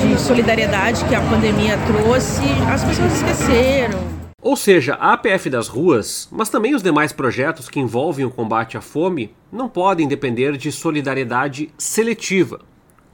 de 0.00 0.20
solidariedade 0.20 1.04
que 1.04 1.14
a 1.14 1.20
pandemia 1.20 1.78
trouxe, 1.86 2.42
as 2.72 2.84
pessoas 2.84 3.14
esqueceram. 3.14 4.19
Ou 4.42 4.56
seja, 4.56 4.94
a 4.94 5.12
APF 5.12 5.50
das 5.50 5.68
ruas, 5.68 6.26
mas 6.32 6.48
também 6.48 6.74
os 6.74 6.82
demais 6.82 7.12
projetos 7.12 7.68
que 7.68 7.78
envolvem 7.78 8.24
o 8.24 8.30
combate 8.30 8.76
à 8.76 8.80
fome, 8.80 9.34
não 9.52 9.68
podem 9.68 10.08
depender 10.08 10.56
de 10.56 10.72
solidariedade 10.72 11.68
seletiva 11.76 12.60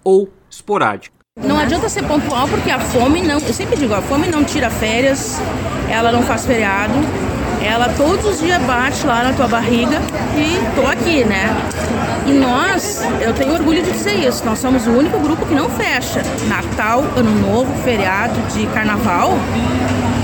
ou 0.05 0.31
esporádica. 0.49 1.17
Não 1.43 1.59
adianta 1.59 1.89
ser 1.89 2.05
pontual 2.05 2.47
porque 2.47 2.71
a 2.71 2.79
fome 2.79 3.23
não, 3.23 3.41
eu 3.41 3.53
sempre 3.53 3.77
digo, 3.77 3.93
a 3.93 4.01
fome 4.01 4.29
não 4.29 4.45
tira 4.45 4.71
férias, 4.71 5.39
ela 5.91 6.13
não 6.13 6.23
faz 6.23 6.47
feriado, 6.47 6.95
ela 7.61 7.89
todos 7.95 8.25
os 8.25 8.41
dias 8.41 8.63
bate 8.63 9.05
lá 9.05 9.25
na 9.25 9.33
tua 9.33 9.49
barriga 9.49 10.01
e 10.37 10.77
tô 10.81 10.87
aqui, 10.87 11.25
né? 11.25 11.49
E 12.25 12.33
nós, 12.33 13.03
eu 13.21 13.35
tenho 13.35 13.53
orgulho 13.53 13.83
de 13.83 13.91
dizer 13.91 14.15
isso, 14.15 14.45
nós 14.45 14.61
somos 14.61 14.87
o 14.87 14.91
único 14.91 15.19
grupo 15.19 15.45
que 15.45 15.55
não 15.55 15.69
fecha 15.71 16.23
Natal, 16.49 17.01
Ano 17.17 17.31
Novo, 17.41 17.73
feriado 17.83 18.41
de 18.53 18.67
carnaval, 18.69 19.33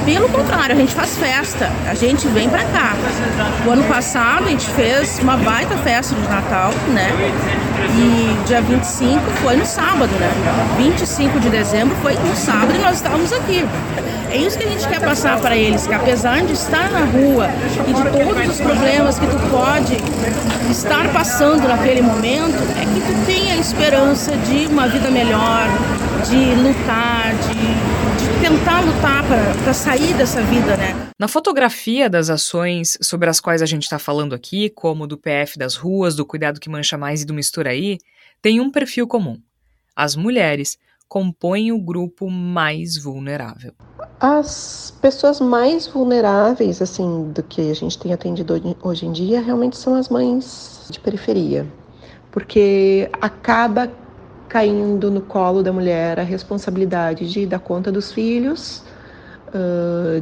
pelo 0.05 0.29
contrário, 0.29 0.75
a 0.75 0.79
gente 0.79 0.95
faz 0.95 1.17
festa, 1.17 1.71
a 1.89 1.95
gente 1.95 2.27
vem 2.29 2.49
pra 2.49 2.65
cá. 2.65 2.95
O 3.67 3.71
ano 3.71 3.85
passado 3.85 4.47
a 4.47 4.51
gente 4.51 4.69
fez 4.71 5.19
uma 5.21 5.37
baita 5.37 5.77
festa 5.79 6.15
de 6.15 6.29
Natal, 6.29 6.73
né? 6.89 7.11
E 7.95 8.47
dia 8.47 8.61
25 8.61 9.21
foi 9.43 9.57
no 9.57 9.67
sábado, 9.67 10.11
né? 10.19 10.31
25 10.79 11.41
de 11.41 11.51
dezembro 11.51 11.97
foi 12.03 12.15
no 12.15 12.35
sábado 12.35 12.75
e 12.75 12.79
nós 12.79 12.97
estávamos 12.97 13.33
aqui. 13.33 13.65
É 14.31 14.37
isso 14.37 14.57
que 14.57 14.65
a 14.65 14.69
gente 14.69 14.89
quer 14.89 15.01
passar 15.01 15.39
para 15.41 15.55
eles, 15.55 15.87
que 15.87 15.93
apesar 15.93 16.41
de 16.43 16.55
estar 16.55 16.91
na 16.91 17.01
rua 17.01 17.51
e 17.87 17.93
de 17.93 18.03
todos 18.03 18.49
os 18.49 18.61
problemas 18.63 19.19
que 19.19 19.27
tu 19.27 19.39
pode 19.51 19.97
estar 20.71 21.07
passando 21.13 21.69
naquele 21.69 22.01
momento, 22.01 22.57
é 22.81 22.81
que 22.81 23.01
tu 23.01 23.27
tenha 23.27 23.57
esperança 23.57 24.35
de 24.39 24.67
uma 24.69 24.89
vida 24.89 25.11
melhor, 25.11 25.67
de 26.31 26.55
lutar, 26.55 27.35
de 27.47 27.62
tentar 28.43 28.81
lutar 28.81 29.23
para 29.63 29.73
sair 29.73 30.13
dessa 30.15 30.43
vida, 30.43 30.77
né? 30.77 31.11
Na 31.17 31.29
fotografia 31.29 32.11
das 32.11 32.29
ações 32.29 32.99
sobre 33.01 33.31
as 33.31 33.39
quais 33.39 33.63
a 33.63 33.67
gente 33.67 33.85
está 33.85 34.01
falando 34.01 34.35
aqui, 34.35 34.69
como 34.69 35.07
do 35.07 35.17
PF 35.17 35.57
das 35.57 35.77
ruas, 35.77 36.17
do 36.17 36.27
Cuidado 36.27 36.59
que 36.59 36.69
Mancha 36.69 36.99
Mais 36.99 37.23
e 37.23 37.25
do 37.25 37.33
Mistura 37.33 37.71
Aí, 37.71 37.99
tem 38.43 38.61
um 38.61 38.69
perfil 38.69 39.07
comum. 39.07 39.39
As 39.95 40.17
mulheres 40.17 40.77
compõem 41.09 41.71
o 41.71 41.79
grupo 41.79 42.29
mais 42.29 42.99
vulnerável. 42.99 43.75
As 44.19 44.93
pessoas 45.01 45.41
mais 45.41 45.87
vulneráveis, 45.87 46.83
assim, 46.83 47.31
do 47.31 47.45
que 47.45 47.71
a 47.71 47.75
gente 47.75 47.97
tem 47.97 48.13
atendido 48.13 48.61
hoje 48.83 49.07
em 49.07 49.13
dia, 49.13 49.41
realmente 49.41 49.77
são 49.77 49.95
as 49.95 50.09
mães 50.09 50.89
de 50.91 50.99
periferia, 50.99 51.65
porque 52.33 53.09
acaba 53.21 53.89
caindo 54.53 55.11
no 55.11 55.23
colo 55.23 55.63
da 55.63 55.73
mulher 55.73 56.21
a 56.21 56.23
responsabilidade 56.23 57.27
de 57.27 57.47
dar 57.47 57.59
conta 57.59 57.91
dos 57.91 58.13
filhos, 58.13 58.85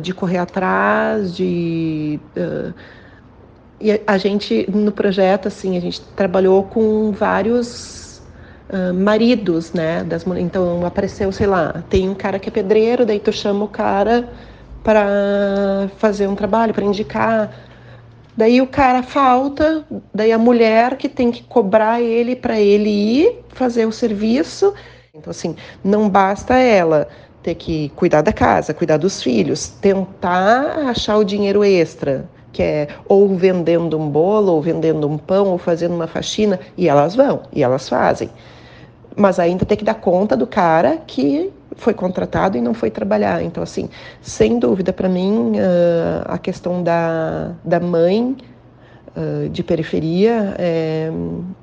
de 0.00 0.14
correr 0.14 0.38
atrás, 0.38 1.34
de 1.34 2.20
uh, 2.36 2.72
e 3.80 4.00
a 4.06 4.18
gente 4.18 4.70
no 4.70 4.92
projeto 4.92 5.48
assim 5.48 5.76
a 5.76 5.80
gente 5.80 6.00
trabalhou 6.14 6.62
com 6.64 7.10
vários 7.10 8.22
uh, 8.68 8.94
maridos, 8.94 9.72
né? 9.72 10.04
Das, 10.04 10.24
então 10.38 10.86
apareceu, 10.86 11.32
sei 11.32 11.48
lá, 11.48 11.82
tem 11.88 12.08
um 12.08 12.14
cara 12.14 12.38
que 12.38 12.48
é 12.48 12.52
pedreiro, 12.52 13.04
daí 13.04 13.18
tu 13.18 13.32
chama 13.32 13.64
o 13.64 13.68
cara 13.68 14.28
para 14.84 15.88
fazer 15.98 16.28
um 16.28 16.36
trabalho, 16.36 16.72
para 16.72 16.84
indicar. 16.84 17.50
Daí 18.40 18.62
o 18.62 18.66
cara 18.66 19.02
falta, 19.02 19.84
daí 20.14 20.32
a 20.32 20.38
mulher 20.38 20.96
que 20.96 21.10
tem 21.10 21.30
que 21.30 21.42
cobrar 21.42 22.00
ele 22.00 22.34
para 22.34 22.58
ele 22.58 22.88
ir 22.88 23.44
fazer 23.50 23.84
o 23.84 23.92
serviço. 23.92 24.72
Então 25.12 25.30
assim, 25.30 25.54
não 25.84 26.08
basta 26.08 26.54
ela 26.54 27.06
ter 27.42 27.54
que 27.54 27.90
cuidar 27.90 28.22
da 28.22 28.32
casa, 28.32 28.72
cuidar 28.72 28.96
dos 28.96 29.22
filhos, 29.22 29.68
tentar 29.68 30.88
achar 30.88 31.18
o 31.18 31.24
dinheiro 31.24 31.62
extra, 31.62 32.26
que 32.50 32.62
é 32.62 32.88
ou 33.06 33.28
vendendo 33.36 33.98
um 33.98 34.08
bolo, 34.08 34.54
ou 34.54 34.62
vendendo 34.62 35.06
um 35.06 35.18
pão, 35.18 35.48
ou 35.48 35.58
fazendo 35.58 35.94
uma 35.94 36.06
faxina, 36.06 36.58
e 36.78 36.88
elas 36.88 37.14
vão, 37.14 37.42
e 37.52 37.62
elas 37.62 37.90
fazem 37.90 38.30
mas 39.16 39.38
ainda 39.38 39.64
tem 39.64 39.76
que 39.76 39.84
dar 39.84 39.94
conta 39.94 40.36
do 40.36 40.46
cara 40.46 40.98
que 41.06 41.52
foi 41.80 41.94
contratado 41.94 42.58
e 42.58 42.60
não 42.60 42.74
foi 42.74 42.90
trabalhar. 42.90 43.42
Então, 43.42 43.62
assim, 43.62 43.88
sem 44.20 44.58
dúvida, 44.58 44.92
para 44.92 45.08
mim, 45.08 45.52
uh, 45.52 46.24
a 46.26 46.38
questão 46.38 46.82
da, 46.82 47.54
da 47.64 47.80
mãe 47.80 48.36
uh, 49.16 49.48
de 49.48 49.62
periferia 49.62 50.54
é, 50.58 51.10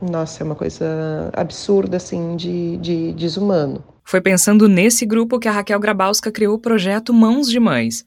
nossa, 0.02 0.44
é 0.44 0.46
uma 0.46 0.56
coisa 0.56 1.30
absurda, 1.34 1.98
assim, 1.98 2.36
de, 2.36 2.78
de 2.78 3.14
desumano. 3.14 3.84
Foi 4.04 4.20
pensando 4.20 4.68
nesse 4.68 5.06
grupo 5.06 5.38
que 5.38 5.48
a 5.48 5.52
Raquel 5.52 5.80
Grabowska 5.80 6.32
criou 6.32 6.56
o 6.56 6.60
projeto 6.60 7.14
Mãos 7.14 7.48
de 7.48 7.60
Mães, 7.60 8.04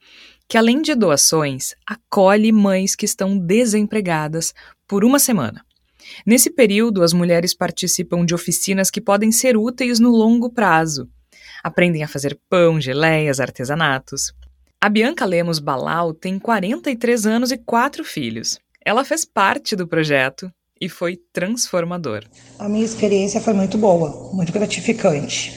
que 0.48 0.58
além 0.58 0.82
de 0.82 0.96
doações, 0.96 1.74
acolhe 1.86 2.50
mães 2.50 2.96
que 2.96 3.04
estão 3.04 3.38
desempregadas 3.38 4.52
por 4.88 5.04
uma 5.04 5.20
semana. 5.20 5.62
Nesse 6.26 6.50
período, 6.50 7.04
as 7.04 7.12
mulheres 7.12 7.54
participam 7.54 8.24
de 8.24 8.34
oficinas 8.34 8.90
que 8.90 9.00
podem 9.00 9.30
ser 9.30 9.56
úteis 9.56 10.00
no 10.00 10.10
longo 10.10 10.50
prazo. 10.50 11.08
Aprendem 11.62 12.02
a 12.02 12.08
fazer 12.08 12.38
pão, 12.48 12.80
geleias, 12.80 13.40
artesanatos. 13.40 14.32
A 14.80 14.88
Bianca 14.88 15.26
Lemos 15.26 15.58
Balau 15.58 16.14
tem 16.14 16.38
43 16.38 17.26
anos 17.26 17.52
e 17.52 17.58
quatro 17.58 18.02
filhos. 18.02 18.58
Ela 18.84 19.04
fez 19.04 19.24
parte 19.26 19.76
do 19.76 19.86
projeto 19.86 20.50
e 20.80 20.88
foi 20.88 21.18
transformador. 21.32 22.24
A 22.58 22.68
minha 22.68 22.84
experiência 22.84 23.40
foi 23.40 23.52
muito 23.52 23.76
boa, 23.76 24.32
muito 24.32 24.52
gratificante. 24.52 25.52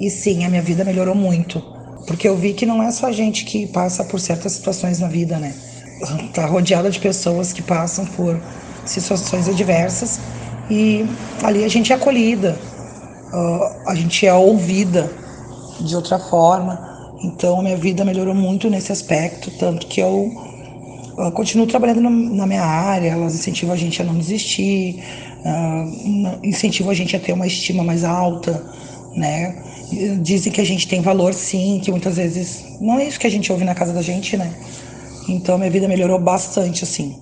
E 0.00 0.08
sim, 0.08 0.44
a 0.44 0.48
minha 0.48 0.62
vida 0.62 0.84
melhorou 0.84 1.14
muito, 1.14 1.60
porque 2.06 2.28
eu 2.28 2.36
vi 2.36 2.54
que 2.54 2.64
não 2.64 2.80
é 2.82 2.92
só 2.92 3.06
a 3.06 3.12
gente 3.12 3.44
que 3.44 3.66
passa 3.66 4.04
por 4.04 4.20
certas 4.20 4.52
situações 4.52 5.00
na 5.00 5.08
vida, 5.08 5.38
né? 5.38 5.52
Tá 6.32 6.46
rodeada 6.46 6.90
de 6.90 7.00
pessoas 7.00 7.52
que 7.52 7.62
passam 7.62 8.06
por 8.06 8.40
situações 8.84 9.48
adversas 9.48 10.20
e 10.70 11.04
ali 11.42 11.64
a 11.64 11.68
gente 11.68 11.92
é 11.92 11.96
acolhida, 11.96 12.56
a 13.86 13.94
gente 13.94 14.26
é 14.26 14.34
ouvida 14.34 15.10
de 15.80 15.94
outra 15.94 16.18
forma. 16.18 16.96
Então 17.22 17.60
a 17.60 17.62
minha 17.62 17.76
vida 17.76 18.04
melhorou 18.04 18.34
muito 18.34 18.68
nesse 18.68 18.92
aspecto, 18.92 19.50
tanto 19.58 19.86
que 19.86 20.00
eu, 20.00 20.30
continuo 21.34 21.66
trabalhando 21.66 22.02
na 22.02 22.46
minha 22.46 22.62
área, 22.62 23.08
elas 23.08 23.34
incentivam 23.34 23.74
a 23.74 23.76
gente 23.76 24.00
a 24.02 24.04
não 24.04 24.16
desistir, 24.16 25.02
incentivam 26.42 26.90
a 26.90 26.94
gente 26.94 27.16
a 27.16 27.18
ter 27.18 27.32
uma 27.32 27.46
estima 27.46 27.82
mais 27.82 28.04
alta, 28.04 28.62
né? 29.14 29.62
Dizem 30.20 30.52
que 30.52 30.60
a 30.60 30.64
gente 30.64 30.86
tem 30.86 31.00
valor 31.00 31.32
sim, 31.32 31.80
que 31.82 31.90
muitas 31.90 32.16
vezes 32.16 32.64
não 32.80 32.98
é 32.98 33.06
isso 33.06 33.18
que 33.18 33.26
a 33.26 33.30
gente 33.30 33.50
ouve 33.50 33.64
na 33.64 33.74
casa 33.74 33.92
da 33.92 34.02
gente, 34.02 34.36
né? 34.36 34.52
Então 35.28 35.56
minha 35.56 35.70
vida 35.70 35.88
melhorou 35.88 36.18
bastante 36.18 36.84
assim. 36.84 37.16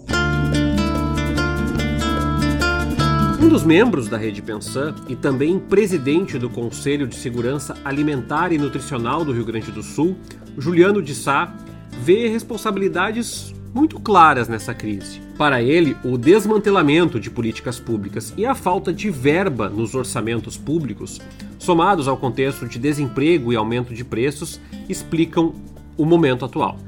Um 3.44 3.48
dos 3.50 3.62
membros 3.62 4.08
da 4.08 4.16
Rede 4.16 4.40
Pensan 4.40 4.94
e 5.06 5.14
também 5.14 5.58
presidente 5.58 6.38
do 6.38 6.48
Conselho 6.48 7.06
de 7.06 7.14
Segurança 7.14 7.76
Alimentar 7.84 8.52
e 8.52 8.58
Nutricional 8.58 9.22
do 9.22 9.34
Rio 9.34 9.44
Grande 9.44 9.70
do 9.70 9.82
Sul, 9.82 10.16
Juliano 10.56 11.02
de 11.02 11.14
Sá, 11.14 11.54
vê 12.00 12.26
responsabilidades 12.26 13.54
muito 13.74 14.00
claras 14.00 14.48
nessa 14.48 14.72
crise. 14.72 15.20
Para 15.36 15.60
ele, 15.60 15.94
o 16.02 16.16
desmantelamento 16.16 17.20
de 17.20 17.30
políticas 17.30 17.78
públicas 17.78 18.32
e 18.34 18.46
a 18.46 18.54
falta 18.54 18.90
de 18.94 19.10
verba 19.10 19.68
nos 19.68 19.94
orçamentos 19.94 20.56
públicos, 20.56 21.20
somados 21.58 22.08
ao 22.08 22.16
contexto 22.16 22.66
de 22.66 22.78
desemprego 22.78 23.52
e 23.52 23.56
aumento 23.56 23.92
de 23.92 24.06
preços, 24.06 24.58
explicam 24.88 25.52
o 25.98 26.06
momento 26.06 26.46
atual. 26.46 26.78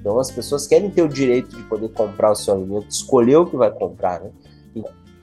Então 0.00 0.18
as 0.18 0.30
pessoas 0.30 0.66
querem 0.66 0.88
ter 0.88 1.02
o 1.02 1.08
direito 1.08 1.54
de 1.54 1.62
poder 1.64 1.90
comprar 1.90 2.32
o 2.32 2.34
seu 2.34 2.54
alimento, 2.54 2.88
escolher 2.88 3.36
o 3.36 3.44
que 3.44 3.56
vai 3.58 3.70
comprar, 3.70 4.20
né? 4.20 4.30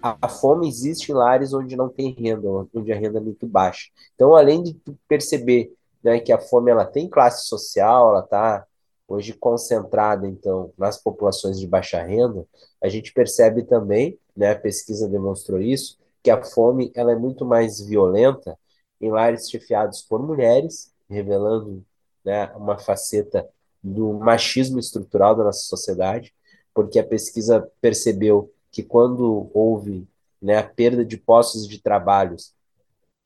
A 0.01 0.27
fome 0.29 0.67
existe 0.67 1.12
em 1.12 1.15
lares 1.15 1.53
onde 1.53 1.75
não 1.75 1.89
tem 1.89 2.13
renda, 2.13 2.47
onde 2.73 2.91
a 2.91 2.95
renda 2.95 3.17
é 3.19 3.21
muito 3.21 3.45
baixa. 3.45 3.89
Então, 4.15 4.35
além 4.35 4.63
de 4.63 4.79
perceber 5.07 5.73
né, 6.03 6.19
que 6.19 6.31
a 6.31 6.39
fome 6.39 6.71
ela 6.71 6.85
tem 6.85 7.09
classe 7.09 7.47
social, 7.47 8.12
ela 8.12 8.23
está 8.23 8.65
hoje 9.07 9.33
concentrada 9.33 10.27
então 10.27 10.71
nas 10.77 11.01
populações 11.01 11.59
de 11.59 11.67
baixa 11.67 12.01
renda, 12.01 12.45
a 12.81 12.88
gente 12.88 13.12
percebe 13.12 13.63
também, 13.63 14.17
né, 14.35 14.51
a 14.51 14.59
pesquisa 14.59 15.09
demonstrou 15.09 15.59
isso, 15.59 15.97
que 16.21 16.29
a 16.29 16.41
fome 16.43 16.91
ela 16.95 17.12
é 17.12 17.15
muito 17.15 17.45
mais 17.45 17.79
violenta 17.81 18.57
em 19.01 19.09
lares 19.09 19.49
chefiados 19.49 20.01
por 20.01 20.21
mulheres, 20.21 20.93
revelando 21.09 21.83
né, 22.23 22.51
uma 22.55 22.77
faceta 22.77 23.47
do 23.81 24.13
machismo 24.13 24.77
estrutural 24.77 25.35
da 25.35 25.43
nossa 25.43 25.62
sociedade, 25.62 26.33
porque 26.73 26.99
a 26.99 27.03
pesquisa 27.03 27.67
percebeu 27.81 28.51
que 28.71 28.84
quando 28.84 29.49
houve 29.53 30.08
né, 30.41 30.58
a 30.58 30.63
perda 30.63 31.03
de 31.03 31.17
postos 31.17 31.67
de 31.67 31.82
trabalhos 31.82 32.53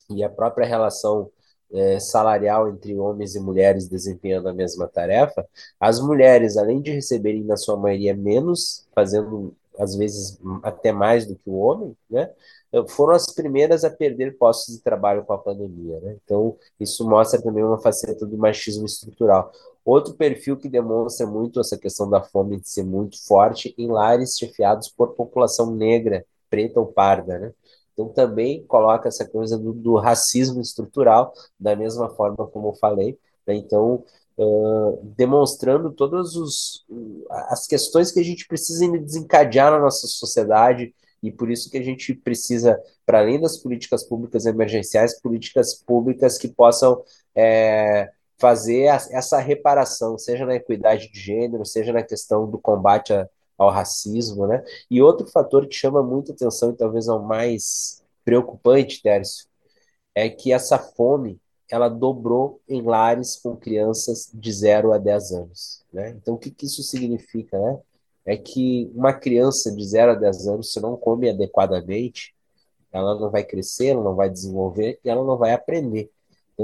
e 0.09 0.23
a 0.23 0.29
própria 0.29 0.65
relação 0.65 1.29
é, 1.71 1.99
salarial 1.99 2.69
entre 2.69 2.97
homens 2.97 3.35
e 3.35 3.39
mulheres 3.39 3.87
desempenhando 3.87 4.47
a 4.47 4.53
mesma 4.53 4.87
tarefa, 4.87 5.47
as 5.79 5.99
mulheres, 5.99 6.57
além 6.57 6.81
de 6.81 6.91
receberem, 6.91 7.43
na 7.43 7.57
sua 7.57 7.75
maioria, 7.75 8.15
menos, 8.15 8.85
fazendo 8.93 9.55
às 9.79 9.95
vezes 9.95 10.39
até 10.61 10.91
mais 10.91 11.25
do 11.25 11.35
que 11.35 11.49
o 11.49 11.55
homem, 11.55 11.97
né, 12.07 12.29
foram 12.89 13.13
as 13.13 13.31
primeiras 13.33 13.83
a 13.83 13.89
perder 13.89 14.37
postos 14.37 14.75
de 14.75 14.81
trabalho 14.81 15.23
com 15.23 15.33
a 15.33 15.37
pandemia. 15.37 15.99
Né? 15.99 16.17
Então, 16.23 16.55
isso 16.79 17.07
mostra 17.07 17.41
também 17.41 17.63
uma 17.63 17.79
faceta 17.79 18.25
do 18.25 18.37
machismo 18.37 18.85
estrutural. 18.85 19.51
Outro 19.85 20.13
perfil 20.13 20.57
que 20.57 20.69
demonstra 20.69 21.27
muito 21.27 21.59
essa 21.59 21.77
questão 21.77 22.09
da 22.09 22.21
fome 22.21 22.59
de 22.59 22.69
ser 22.69 22.83
muito 22.83 23.21
forte 23.25 23.73
em 23.77 23.87
lares 23.87 24.37
chefiados 24.37 24.89
por 24.89 25.13
população 25.13 25.75
negra, 25.75 26.25
preta 26.49 26.79
ou 26.79 26.85
parda, 26.85 27.37
né? 27.37 27.53
Então 27.93 28.09
também 28.09 28.65
coloca 28.65 29.07
essa 29.07 29.27
coisa 29.27 29.57
do, 29.57 29.73
do 29.73 29.97
racismo 29.97 30.61
estrutural, 30.61 31.33
da 31.59 31.75
mesma 31.75 32.09
forma 32.09 32.47
como 32.47 32.69
eu 32.69 32.73
falei. 32.75 33.17
Né? 33.45 33.55
Então, 33.55 34.03
uh, 34.37 34.99
demonstrando 35.15 35.91
todas 35.91 36.35
os, 36.35 36.85
as 37.49 37.67
questões 37.67 38.11
que 38.11 38.19
a 38.19 38.23
gente 38.23 38.47
precisa 38.47 38.87
desencadear 38.97 39.71
na 39.71 39.79
nossa 39.79 40.07
sociedade, 40.07 40.93
e 41.21 41.31
por 41.31 41.49
isso 41.49 41.69
que 41.69 41.77
a 41.77 41.83
gente 41.83 42.13
precisa, 42.13 42.77
para 43.05 43.19
além 43.19 43.39
das 43.39 43.57
políticas 43.57 44.03
públicas 44.03 44.45
emergenciais, 44.45 45.19
políticas 45.21 45.73
públicas 45.73 46.37
que 46.37 46.49
possam 46.49 47.01
é, 47.33 48.11
fazer 48.43 48.87
essa 49.11 49.39
reparação, 49.39 50.17
seja 50.17 50.45
na 50.45 50.55
equidade 50.55 51.09
de 51.09 51.17
gênero, 51.17 51.65
seja 51.65 51.93
na 51.93 52.03
questão 52.03 52.45
do 52.45 52.59
combate 52.59 53.13
a, 53.13 53.25
ao 53.57 53.69
racismo, 53.69 54.45
né? 54.45 54.61
E 54.91 55.01
outro 55.01 55.25
fator 55.27 55.65
que 55.65 55.73
chama 55.73 56.03
muita 56.03 56.33
atenção 56.33 56.71
e 56.71 56.75
talvez 56.75 57.07
é 57.07 57.13
o 57.13 57.23
mais 57.23 58.03
preocupante, 58.25 59.01
Tércio, 59.01 59.47
é 60.13 60.29
que 60.29 60.51
essa 60.51 60.77
fome 60.77 61.39
ela 61.71 61.87
dobrou 61.87 62.59
em 62.67 62.81
lares 62.81 63.37
com 63.37 63.55
crianças 63.55 64.29
de 64.33 64.51
0 64.51 64.91
a 64.91 64.97
10 64.97 65.31
anos, 65.31 65.85
né? 65.93 66.09
Então 66.09 66.33
o 66.33 66.37
que, 66.37 66.51
que 66.51 66.65
isso 66.65 66.83
significa, 66.83 67.57
né? 67.57 67.79
É 68.25 68.35
que 68.35 68.91
uma 68.93 69.13
criança 69.13 69.73
de 69.73 69.87
0 69.87 70.11
a 70.11 70.15
10 70.15 70.47
anos, 70.49 70.73
se 70.73 70.81
não 70.81 70.97
come 70.97 71.29
adequadamente, 71.29 72.35
ela 72.91 73.17
não 73.17 73.31
vai 73.31 73.45
crescer, 73.45 73.87
ela 73.87 74.03
não 74.03 74.15
vai 74.15 74.29
desenvolver 74.29 74.99
e 75.01 75.09
ela 75.09 75.23
não 75.23 75.37
vai 75.37 75.53
aprender. 75.53 76.11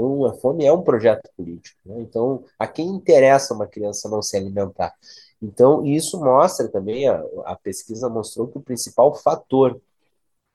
Então, 0.00 0.24
a 0.24 0.32
fome 0.32 0.64
é 0.64 0.72
um 0.72 0.82
projeto 0.82 1.28
político. 1.36 1.78
Né? 1.84 1.96
Então, 2.00 2.42
a 2.58 2.66
quem 2.66 2.86
interessa 2.86 3.52
uma 3.52 3.66
criança 3.66 4.08
não 4.08 4.22
se 4.22 4.36
alimentar? 4.36 4.94
Então, 5.42 5.84
isso 5.84 6.18
mostra 6.18 6.68
também, 6.68 7.06
a, 7.06 7.22
a 7.44 7.54
pesquisa 7.56 8.08
mostrou 8.08 8.48
que 8.48 8.56
o 8.56 8.62
principal 8.62 9.14
fator 9.14 9.78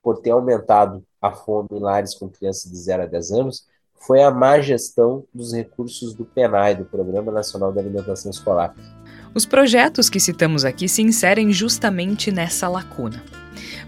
por 0.01 0.17
ter 0.17 0.31
aumentado 0.31 1.03
a 1.21 1.31
fome 1.31 1.67
em 1.71 1.79
lares 1.79 2.13
com 2.15 2.29
crianças 2.29 2.71
de 2.71 2.77
0 2.77 3.03
a 3.03 3.05
10 3.05 3.31
anos 3.31 3.65
foi 3.95 4.21
a 4.21 4.29
má 4.29 4.59
gestão 4.59 5.23
dos 5.33 5.53
recursos 5.53 6.13
do 6.13 6.25
PENAI, 6.25 6.75
do 6.75 6.85
Programa 6.85 7.31
Nacional 7.31 7.71
de 7.71 7.79
Alimentação 7.79 8.29
Escolar. 8.29 8.75
Os 9.33 9.45
projetos 9.45 10.09
que 10.09 10.19
citamos 10.19 10.63
aqui 10.63 10.87
se 10.87 11.01
inserem 11.01 11.51
justamente 11.51 12.31
nessa 12.31 12.67
lacuna. 12.67 13.23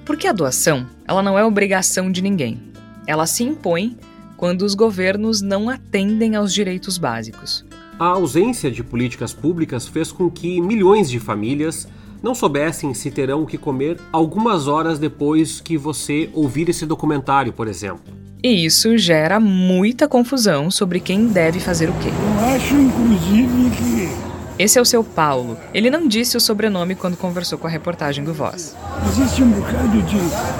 Porque 0.06 0.28
a 0.28 0.32
doação, 0.32 0.88
ela 1.08 1.22
não 1.22 1.38
é 1.38 1.46
obrigação 1.46 2.12
de 2.12 2.22
ninguém. 2.22 2.74
Ela 3.06 3.28
se 3.28 3.43
impõe 3.43 3.96
quando 4.38 4.62
os 4.62 4.76
governos 4.76 5.41
não 5.41 5.69
atendem 5.69 6.36
aos 6.36 6.54
direitos 6.54 6.97
básicos. 6.97 7.65
A 8.00 8.06
ausência 8.06 8.69
de 8.69 8.84
políticas 8.84 9.34
públicas 9.34 9.88
fez 9.88 10.12
com 10.12 10.30
que 10.30 10.62
milhões 10.62 11.10
de 11.10 11.19
famílias 11.19 11.88
não 12.21 12.36
soubessem 12.36 12.93
se 12.93 13.10
terão 13.10 13.43
o 13.43 13.45
que 13.45 13.58
comer 13.58 14.00
algumas 14.12 14.67
horas 14.67 15.00
depois 15.00 15.60
que 15.60 15.78
você 15.78 16.30
ouvir 16.34 16.69
esse 16.69 16.86
documentário, 16.86 17.52
por 17.52 17.67
exemplo. 17.67 18.13
E 18.43 18.65
isso 18.65 18.97
gera 18.97 19.39
muita 19.39 20.08
confusão 20.08 20.69
sobre 20.69 21.00
quem 21.00 21.28
deve 21.28 21.60
fazer 21.60 21.89
o 21.89 21.93
quê. 21.93 22.10
Eu 22.10 22.56
acho, 22.56 22.76
inclusive, 22.76 23.71
que. 23.71 24.28
Esse 24.60 24.78
é 24.78 24.82
o 24.82 24.86
seu 24.86 25.04
Paulo. 25.04 25.58
Ele 25.73 25.89
não 25.89 26.08
disse 26.08 26.38
o 26.38 26.39
sobrenome 26.39 26.95
quando 26.95 27.17
conversou 27.17 27.58
com 27.58 27.67
a 27.67 27.69
reportagem 27.69 28.23
do 28.23 28.34
Voz. 28.34 28.76
Existe 29.08 29.43
um 29.43 29.52
bocado 29.52 30.02
de 30.04 30.17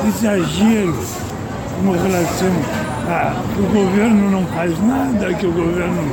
exagero 0.08 0.96
com 1.82 1.92
relação 1.92 2.87
que 3.54 3.62
o 3.62 3.66
governo 3.68 4.32
não 4.32 4.46
faz 4.48 4.78
nada, 4.84 5.34
que 5.34 5.46
o 5.46 5.52
governo. 5.52 6.12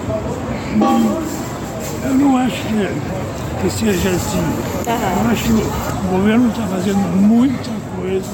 Eu 2.05 2.15
não 2.15 2.37
acho 2.37 2.63
que, 2.63 3.63
que 3.63 3.71
seja 3.71 4.11
assim. 4.11 4.39
Eu 4.87 5.31
acho 5.31 5.45
que 5.45 5.53
o 5.53 6.09
governo 6.11 6.49
está 6.51 6.67
fazendo 6.67 7.17
muita 7.17 7.71
coisa, 7.97 8.31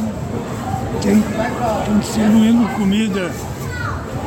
tem, 1.03 1.23
tem 1.87 1.99
distribuindo 1.99 2.69
comida 2.75 3.31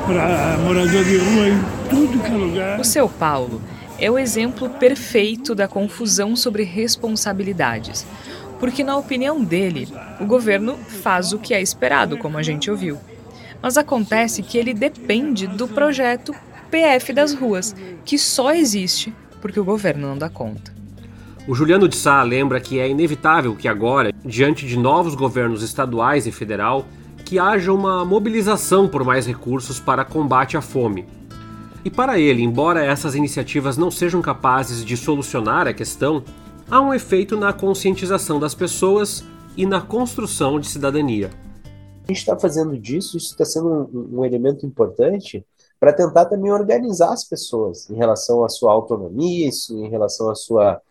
para 0.06 0.58
morador 0.64 1.04
de 1.04 1.18
rua 1.18 1.48
em 1.50 1.64
tudo 1.90 2.20
que 2.20 2.32
é 2.32 2.36
lugar. 2.36 2.80
O 2.80 2.84
seu 2.84 3.08
Paulo 3.08 3.62
é 4.00 4.10
o 4.10 4.18
exemplo 4.18 4.70
perfeito 4.70 5.54
da 5.54 5.68
confusão 5.68 6.36
sobre 6.36 6.64
responsabilidades. 6.64 8.06
Porque, 8.60 8.84
na 8.84 8.96
opinião 8.96 9.44
dele, 9.44 9.90
o 10.20 10.26
governo 10.26 10.78
faz 10.78 11.34
o 11.34 11.40
que 11.40 11.54
é 11.54 11.62
esperado, 11.62 12.18
como 12.18 12.38
a 12.38 12.44
gente 12.44 12.72
ouviu. 12.72 12.98
Mas 13.64 13.78
acontece 13.78 14.44
que 14.44 14.58
ele 14.58 14.74
depende 14.74 15.48
do 15.48 15.70
projeto 15.70 16.36
PF 16.70 17.14
das 17.14 17.34
ruas, 17.34 17.74
que 18.04 18.18
só 18.20 18.54
existe 18.54 19.16
porque 19.42 19.58
o 19.58 19.64
governo 19.64 20.10
não 20.10 20.18
dá 20.18 20.30
conta. 20.30 20.74
O 21.48 21.56
Juliano 21.56 21.88
de 21.88 21.96
Sá 21.96 22.22
lembra 22.24 22.60
que 22.60 22.78
é 22.78 22.90
inevitável 22.90 23.56
que 23.56 23.70
agora, 23.70 24.14
diante 24.26 24.68
de 24.68 24.78
novos 24.78 25.16
governos 25.16 25.64
estaduais 25.64 26.28
e 26.28 26.32
federal, 26.32 26.86
que 27.24 27.40
haja 27.40 27.72
uma 27.72 28.04
mobilização 28.04 28.88
por 28.88 29.06
mais 29.06 29.26
recursos 29.26 29.80
para 29.80 30.04
combate 30.04 30.58
à 30.58 30.62
fome. 30.62 31.06
E 31.86 31.90
para 31.90 32.20
ele, 32.20 32.44
embora 32.44 32.84
essas 32.84 33.16
iniciativas 33.16 33.78
não 33.78 33.90
sejam 33.90 34.22
capazes 34.22 34.84
de 34.84 34.98
solucionar 34.98 35.68
a 35.68 35.74
questão, 35.74 36.24
há 36.70 36.82
um 36.82 36.94
efeito 36.94 37.38
na 37.38 37.54
conscientização 37.54 38.40
das 38.40 38.54
pessoas 38.54 39.26
e 39.56 39.66
na 39.66 39.80
construção 39.80 40.60
de 40.60 40.68
cidadania. 40.68 41.43
A 42.04 42.08
gente 42.08 42.20
está 42.20 42.38
fazendo 42.38 42.78
disso, 42.78 43.18
isso 43.18 43.32
está 43.32 43.46
sendo 43.46 43.70
um, 43.70 44.20
um 44.20 44.26
elemento 44.26 44.66
importante 44.66 45.46
para 45.80 45.94
tentar 45.94 46.26
também 46.26 46.52
organizar 46.52 47.12
as 47.12 47.24
pessoas 47.24 47.90
em 47.90 47.96
relação 47.96 48.44
à 48.44 48.50
sua 48.50 48.72
autonomia, 48.72 49.48
isso, 49.48 49.78
em 49.78 49.90
relação 49.90 50.30
à 50.30 50.36
sua 50.36 50.82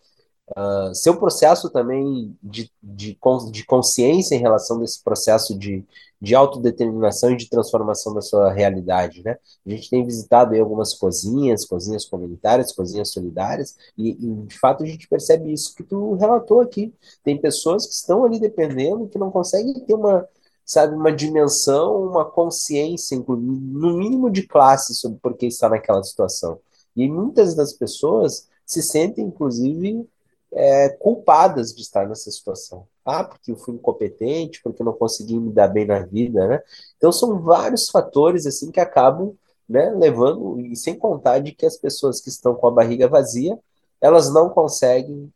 uh, 0.57 0.94
seu 0.94 1.16
processo 1.16 1.70
também 1.70 2.37
de, 2.42 2.70
de, 2.83 3.18
de 3.51 3.64
consciência 3.64 4.35
em 4.35 4.40
relação 4.40 4.79
desse 4.79 5.03
processo 5.03 5.59
de, 5.59 5.85
de 6.20 6.35
autodeterminação 6.35 7.33
e 7.33 7.37
de 7.37 7.48
transformação 7.48 8.14
da 8.14 8.20
sua 8.20 8.53
realidade, 8.53 9.22
né? 9.25 9.37
A 9.66 9.70
gente 9.70 9.90
tem 9.90 10.05
visitado 10.05 10.55
aí 10.55 10.61
algumas 10.61 10.94
cozinhas, 10.94 11.64
cozinhas 11.64 12.05
comunitárias, 12.05 12.72
cozinhas 12.72 13.11
solidárias, 13.11 13.77
e, 13.96 14.11
e, 14.11 14.46
de 14.46 14.59
fato 14.59 14.83
a 14.83 14.87
gente 14.87 15.09
percebe 15.09 15.53
isso 15.53 15.75
que 15.75 15.83
tu 15.83 16.14
relatou 16.14 16.61
aqui. 16.61 16.92
Tem 17.25 17.40
pessoas 17.40 17.87
que 17.87 17.94
estão 17.94 18.25
ali 18.25 18.38
dependendo, 18.38 19.09
que 19.09 19.18
não 19.18 19.31
conseguem 19.31 19.75
ter 19.81 19.94
uma 19.94 20.27
sabe, 20.73 20.95
uma 20.95 21.13
dimensão, 21.13 22.03
uma 22.03 22.25
consciência, 22.25 23.19
no 23.19 23.97
mínimo 23.99 24.31
de 24.31 24.47
classe, 24.47 24.95
sobre 24.95 25.19
por 25.19 25.37
que 25.37 25.47
está 25.47 25.69
naquela 25.69 26.03
situação. 26.03 26.59
E 26.97 27.09
muitas 27.09 27.55
das 27.55 27.73
pessoas 27.75 28.49
se 28.65 28.83
sentem, 28.83 29.27
inclusive, 29.27 30.09
é, 30.53 30.89
culpadas 30.89 31.75
de 31.75 31.83
estar 31.83 32.09
nessa 32.09 32.31
situação. 32.31 32.87
Ah, 33.05 33.23
porque 33.23 33.53
eu 33.53 33.57
fui 33.57 33.75
incompetente, 33.75 34.63
porque 34.63 34.81
eu 34.81 34.87
não 34.87 34.93
consegui 34.95 35.39
me 35.39 35.53
dar 35.53 35.69
bem 35.69 35.85
na 35.87 36.01
vida, 36.01 36.47
né? 36.47 36.63
Então 36.97 37.13
são 37.13 37.41
vários 37.41 37.91
fatores 37.91 38.47
assim 38.47 38.71
que 38.71 38.81
acabam 38.81 39.35
né, 39.69 39.91
levando, 39.91 40.61
e 40.61 40.77
sem 40.77 40.99
contar 40.99 41.39
de 41.41 41.53
que 41.53 41.67
as 41.67 41.77
pessoas 41.77 42.21
que 42.21 42.29
estão 42.29 42.55
com 42.55 42.67
a 42.69 42.71
barriga 42.71 43.09
vazia, 43.09 43.59
elas 44.01 44.33
não 44.33 44.49
conseguem, 44.51 45.33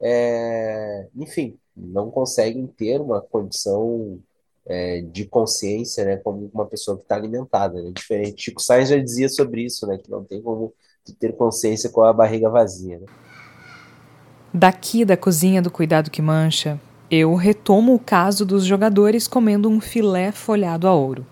é, 0.00 1.08
enfim, 1.14 1.58
não 1.76 2.10
conseguem 2.10 2.66
ter 2.66 3.00
uma 3.00 3.20
condição 3.20 4.18
é, 4.66 5.00
de 5.00 5.24
consciência, 5.26 6.04
né, 6.04 6.16
como 6.16 6.50
uma 6.52 6.66
pessoa 6.66 6.96
que 6.96 7.04
está 7.04 7.14
alimentada, 7.14 7.80
né, 7.80 7.90
diferente. 7.94 8.42
Chico 8.42 8.60
Sainz 8.60 8.88
já 8.88 8.98
dizia 8.98 9.28
sobre 9.28 9.64
isso, 9.64 9.86
né, 9.86 9.98
que 9.98 10.10
não 10.10 10.24
tem 10.24 10.42
como 10.42 10.72
ter 11.20 11.36
consciência 11.36 11.88
com 11.90 12.02
a 12.02 12.12
barriga 12.12 12.50
vazia. 12.50 12.98
Né? 12.98 13.06
Daqui 14.52 15.04
da 15.04 15.16
cozinha 15.16 15.62
do 15.62 15.70
Cuidado 15.70 16.10
que 16.10 16.20
Mancha, 16.20 16.80
eu 17.10 17.34
retomo 17.34 17.94
o 17.94 17.98
caso 17.98 18.44
dos 18.44 18.64
jogadores 18.64 19.28
comendo 19.28 19.68
um 19.68 19.80
filé 19.80 20.32
folhado 20.32 20.88
a 20.88 20.94
ouro. 20.94 21.24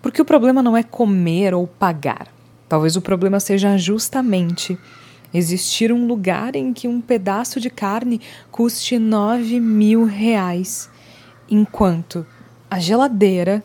Porque 0.00 0.22
o 0.22 0.24
problema 0.24 0.62
não 0.62 0.76
é 0.76 0.82
comer 0.82 1.54
ou 1.54 1.66
pagar. 1.66 2.28
Talvez 2.68 2.96
o 2.96 3.02
problema 3.02 3.38
seja 3.38 3.76
justamente 3.76 4.78
existir 5.34 5.92
um 5.92 6.06
lugar 6.06 6.56
em 6.56 6.72
que 6.72 6.88
um 6.88 7.00
pedaço 7.00 7.60
de 7.60 7.68
carne 7.68 8.20
custe 8.50 8.98
nove 8.98 9.60
mil 9.60 10.04
reais, 10.04 10.90
enquanto 11.50 12.26
a 12.72 12.78
geladeira 12.78 13.62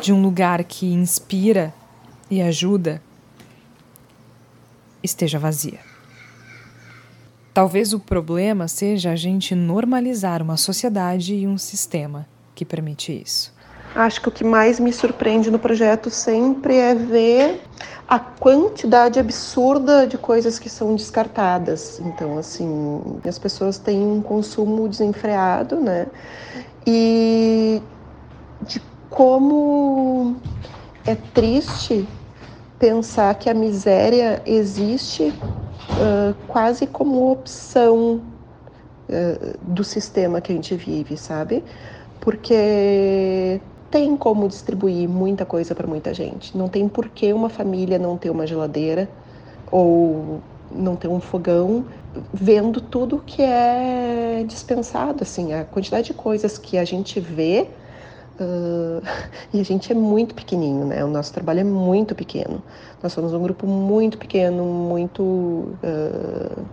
de 0.00 0.12
um 0.12 0.22
lugar 0.22 0.62
que 0.62 0.86
inspira 0.86 1.74
e 2.30 2.40
ajuda 2.40 3.02
esteja 5.02 5.40
vazia. 5.40 5.80
Talvez 7.52 7.92
o 7.92 7.98
problema 7.98 8.68
seja 8.68 9.10
a 9.10 9.16
gente 9.16 9.56
normalizar 9.56 10.40
uma 10.40 10.56
sociedade 10.56 11.34
e 11.34 11.48
um 11.48 11.58
sistema 11.58 12.24
que 12.54 12.64
permite 12.64 13.12
isso. 13.12 13.52
Acho 13.92 14.20
que 14.20 14.28
o 14.28 14.32
que 14.32 14.44
mais 14.44 14.78
me 14.78 14.92
surpreende 14.92 15.50
no 15.50 15.58
projeto 15.58 16.08
sempre 16.08 16.76
é 16.76 16.94
ver 16.94 17.60
a 18.06 18.20
quantidade 18.20 19.18
absurda 19.18 20.06
de 20.06 20.16
coisas 20.16 20.60
que 20.60 20.70
são 20.70 20.94
descartadas. 20.94 21.98
Então, 21.98 22.38
assim, 22.38 23.02
as 23.26 23.36
pessoas 23.36 23.78
têm 23.78 24.00
um 24.00 24.22
consumo 24.22 24.88
desenfreado, 24.88 25.74
né? 25.80 26.06
E 26.86 27.82
de 28.62 28.80
como 29.10 30.36
é 31.04 31.14
triste 31.14 32.06
pensar 32.78 33.34
que 33.34 33.48
a 33.48 33.54
miséria 33.54 34.42
existe 34.46 35.24
uh, 35.24 36.34
quase 36.48 36.86
como 36.86 37.30
opção 37.30 38.20
uh, 39.08 39.58
do 39.62 39.84
sistema 39.84 40.40
que 40.40 40.52
a 40.52 40.54
gente 40.54 40.74
vive, 40.74 41.16
sabe? 41.16 41.62
Porque 42.20 43.60
tem 43.90 44.16
como 44.16 44.48
distribuir 44.48 45.08
muita 45.08 45.44
coisa 45.44 45.74
para 45.74 45.86
muita 45.86 46.14
gente. 46.14 46.56
Não 46.56 46.68
tem 46.68 46.88
por 46.88 47.08
que 47.08 47.32
uma 47.32 47.48
família 47.48 47.98
não 47.98 48.16
ter 48.16 48.30
uma 48.30 48.46
geladeira 48.46 49.08
ou 49.70 50.40
não 50.74 50.96
ter 50.96 51.08
um 51.08 51.20
fogão, 51.20 51.84
vendo 52.32 52.80
tudo 52.80 53.22
que 53.24 53.42
é 53.42 54.44
dispensado, 54.46 55.22
assim, 55.22 55.52
a 55.52 55.64
quantidade 55.64 56.08
de 56.08 56.14
coisas 56.14 56.56
que 56.56 56.78
a 56.78 56.84
gente 56.84 57.20
vê 57.20 57.68
Uh, 58.42 59.02
e 59.54 59.60
a 59.60 59.64
gente 59.64 59.92
é 59.92 59.94
muito 59.94 60.34
pequenininho, 60.34 60.84
né? 60.84 61.04
O 61.04 61.08
nosso 61.08 61.32
trabalho 61.32 61.60
é 61.60 61.64
muito 61.64 62.14
pequeno. 62.14 62.62
Nós 63.02 63.12
somos 63.12 63.32
um 63.32 63.42
grupo 63.42 63.66
muito 63.66 64.18
pequeno, 64.18 64.64
muito 64.64 65.22
uh, 65.22 66.64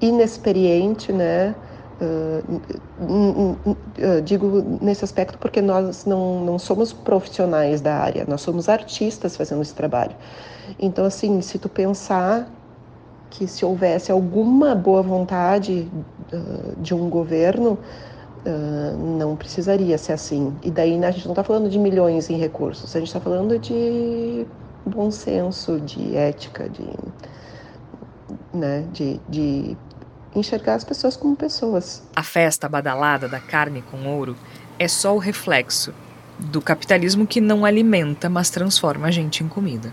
inexperiente, 0.00 1.12
né? 1.12 1.54
Uh, 2.00 2.62
digo 4.24 4.78
nesse 4.80 5.04
aspecto 5.04 5.38
porque 5.38 5.60
nós 5.60 6.04
não, 6.04 6.44
não 6.44 6.58
somos 6.58 6.92
profissionais 6.92 7.80
da 7.80 7.94
área, 7.94 8.24
nós 8.26 8.40
somos 8.40 8.68
artistas 8.68 9.36
fazendo 9.36 9.62
esse 9.62 9.74
trabalho. 9.74 10.14
Então, 10.78 11.04
assim, 11.04 11.40
se 11.40 11.58
tu 11.58 11.68
pensar 11.68 12.48
que 13.30 13.46
se 13.46 13.64
houvesse 13.64 14.10
alguma 14.10 14.74
boa 14.74 15.02
vontade 15.02 15.88
de 16.78 16.94
um 16.94 17.08
governo, 17.08 17.78
Uh, 18.44 19.18
não 19.18 19.36
precisaria 19.36 19.96
ser 19.96 20.14
assim. 20.14 20.56
E 20.62 20.70
daí 20.70 20.98
né, 20.98 21.08
a 21.08 21.10
gente 21.12 21.26
não 21.26 21.32
está 21.32 21.44
falando 21.44 21.70
de 21.70 21.78
milhões 21.78 22.28
em 22.28 22.36
recursos, 22.36 22.94
a 22.96 22.98
gente 22.98 23.06
está 23.08 23.20
falando 23.20 23.56
de 23.56 24.44
bom 24.84 25.12
senso, 25.12 25.80
de 25.80 26.16
ética, 26.16 26.68
de, 26.68 26.88
né, 28.52 28.84
de, 28.92 29.20
de 29.28 29.76
enxergar 30.34 30.74
as 30.74 30.82
pessoas 30.82 31.16
como 31.16 31.36
pessoas. 31.36 32.02
A 32.16 32.22
festa 32.24 32.68
badalada 32.68 33.28
da 33.28 33.38
carne 33.38 33.82
com 33.82 34.08
ouro 34.08 34.36
é 34.78 34.88
só 34.88 35.14
o 35.14 35.18
reflexo 35.18 35.94
do 36.38 36.60
capitalismo 36.60 37.26
que 37.26 37.40
não 37.40 37.64
alimenta, 37.64 38.28
mas 38.28 38.50
transforma 38.50 39.06
a 39.06 39.10
gente 39.10 39.44
em 39.44 39.48
comida. 39.48 39.92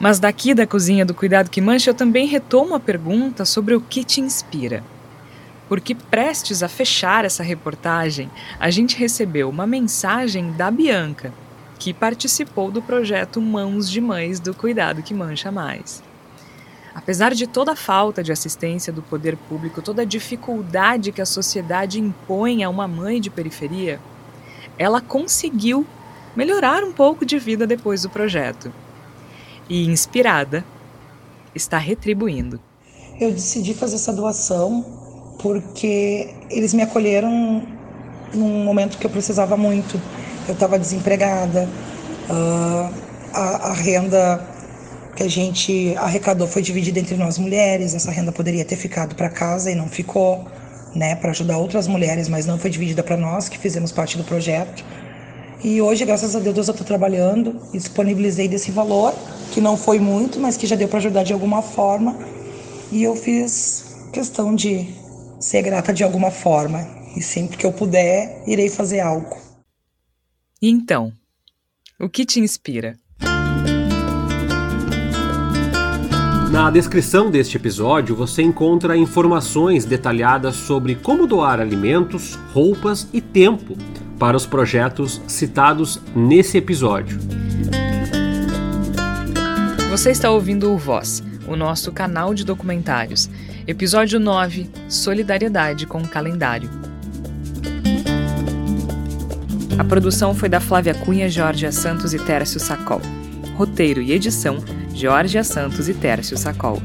Mas 0.00 0.18
daqui 0.18 0.52
da 0.52 0.66
cozinha 0.66 1.04
do 1.04 1.14
Cuidado 1.14 1.48
que 1.48 1.60
Mancha, 1.60 1.90
eu 1.90 1.94
também 1.94 2.26
retomo 2.26 2.74
a 2.74 2.80
pergunta 2.80 3.44
sobre 3.44 3.76
o 3.76 3.80
que 3.80 4.02
te 4.02 4.20
inspira 4.20 4.82
porque 5.72 5.94
prestes 5.94 6.62
a 6.62 6.68
fechar 6.68 7.24
essa 7.24 7.42
reportagem, 7.42 8.30
a 8.60 8.70
gente 8.70 8.94
recebeu 8.94 9.48
uma 9.48 9.66
mensagem 9.66 10.52
da 10.52 10.70
Bianca, 10.70 11.32
que 11.78 11.94
participou 11.94 12.70
do 12.70 12.82
projeto 12.82 13.40
Mãos 13.40 13.90
de 13.90 13.98
Mães 13.98 14.38
do 14.38 14.52
Cuidado 14.52 15.02
que 15.02 15.14
Mancha 15.14 15.50
Mais. 15.50 16.02
Apesar 16.94 17.32
de 17.32 17.46
toda 17.46 17.72
a 17.72 17.74
falta 17.74 18.22
de 18.22 18.30
assistência 18.30 18.92
do 18.92 19.00
poder 19.00 19.34
público, 19.34 19.80
toda 19.80 20.02
a 20.02 20.04
dificuldade 20.04 21.10
que 21.10 21.22
a 21.22 21.24
sociedade 21.24 21.98
impõe 21.98 22.62
a 22.62 22.68
uma 22.68 22.86
mãe 22.86 23.18
de 23.18 23.30
periferia, 23.30 23.98
ela 24.78 25.00
conseguiu 25.00 25.86
melhorar 26.36 26.84
um 26.84 26.92
pouco 26.92 27.24
de 27.24 27.38
vida 27.38 27.66
depois 27.66 28.02
do 28.02 28.10
projeto. 28.10 28.70
E 29.70 29.86
inspirada, 29.86 30.66
está 31.54 31.78
retribuindo. 31.78 32.60
Eu 33.18 33.30
decidi 33.30 33.72
fazer 33.72 33.94
essa 33.94 34.12
doação 34.12 35.00
porque 35.42 36.30
eles 36.48 36.72
me 36.72 36.82
acolheram 36.82 37.62
num 38.32 38.64
momento 38.64 38.96
que 38.96 39.04
eu 39.04 39.10
precisava 39.10 39.56
muito. 39.56 40.00
Eu 40.46 40.54
estava 40.54 40.78
desempregada, 40.78 41.68
uh, 42.30 42.94
a, 43.32 43.70
a 43.70 43.72
renda 43.74 44.48
que 45.16 45.22
a 45.22 45.28
gente 45.28 45.94
arrecadou 45.98 46.46
foi 46.46 46.62
dividida 46.62 46.98
entre 47.00 47.16
nós 47.16 47.38
mulheres. 47.38 47.94
Essa 47.94 48.10
renda 48.10 48.32
poderia 48.32 48.64
ter 48.64 48.76
ficado 48.76 49.14
para 49.14 49.28
casa 49.28 49.70
e 49.70 49.74
não 49.74 49.88
ficou, 49.88 50.46
né, 50.94 51.16
para 51.16 51.30
ajudar 51.30 51.58
outras 51.58 51.86
mulheres, 51.86 52.28
mas 52.28 52.46
não 52.46 52.58
foi 52.58 52.70
dividida 52.70 53.02
para 53.02 53.16
nós 53.16 53.48
que 53.48 53.58
fizemos 53.58 53.92
parte 53.92 54.16
do 54.16 54.24
projeto. 54.24 54.84
E 55.62 55.80
hoje, 55.80 56.04
graças 56.04 56.34
a 56.34 56.40
Deus, 56.40 56.56
eu 56.68 56.72
estou 56.72 56.86
trabalhando 56.86 57.60
e 57.72 57.78
disponibilizei 57.78 58.48
desse 58.48 58.70
valor, 58.70 59.14
que 59.52 59.60
não 59.60 59.76
foi 59.76 60.00
muito, 60.00 60.40
mas 60.40 60.56
que 60.56 60.66
já 60.66 60.74
deu 60.74 60.88
para 60.88 60.98
ajudar 60.98 61.22
de 61.22 61.32
alguma 61.32 61.62
forma. 61.62 62.16
E 62.90 63.02
eu 63.02 63.14
fiz 63.14 63.84
questão 64.12 64.54
de 64.54 65.01
ser 65.42 65.60
grata 65.62 65.92
de 65.92 66.04
alguma 66.04 66.30
forma. 66.30 66.86
E 67.16 67.20
sempre 67.20 67.58
que 67.58 67.66
eu 67.66 67.72
puder, 67.72 68.42
irei 68.46 68.70
fazer 68.70 69.00
algo. 69.00 69.36
E 70.60 70.70
então, 70.70 71.12
o 72.00 72.08
que 72.08 72.24
te 72.24 72.40
inspira? 72.40 72.96
Na 76.50 76.70
descrição 76.70 77.30
deste 77.30 77.56
episódio 77.56 78.14
você 78.14 78.42
encontra 78.42 78.96
informações 78.96 79.84
detalhadas 79.84 80.54
sobre 80.54 80.94
como 80.94 81.26
doar 81.26 81.60
alimentos, 81.60 82.34
roupas 82.52 83.08
e 83.12 83.20
tempo 83.20 83.76
para 84.18 84.36
os 84.36 84.46
projetos 84.46 85.20
citados 85.26 86.00
nesse 86.14 86.58
episódio. 86.58 87.18
Você 89.90 90.10
está 90.10 90.30
ouvindo 90.30 90.70
o 90.70 90.78
Voz, 90.78 91.22
o 91.48 91.56
nosso 91.56 91.90
canal 91.90 92.32
de 92.34 92.44
documentários 92.44 93.28
Episódio 93.66 94.18
9 94.18 94.68
Solidariedade 94.88 95.86
com 95.86 95.98
o 95.98 96.08
Calendário. 96.08 96.68
A 99.78 99.84
produção 99.84 100.34
foi 100.34 100.48
da 100.48 100.60
Flávia 100.60 100.94
Cunha, 100.94 101.30
Jorge 101.30 101.70
Santos 101.70 102.12
e 102.12 102.18
Tércio 102.18 102.58
Sacol. 102.58 103.00
Roteiro 103.54 104.02
e 104.02 104.10
edição: 104.10 104.58
Jorge 104.92 105.42
Santos 105.44 105.88
e 105.88 105.94
Tércio 105.94 106.36
Sacol. 106.36 106.82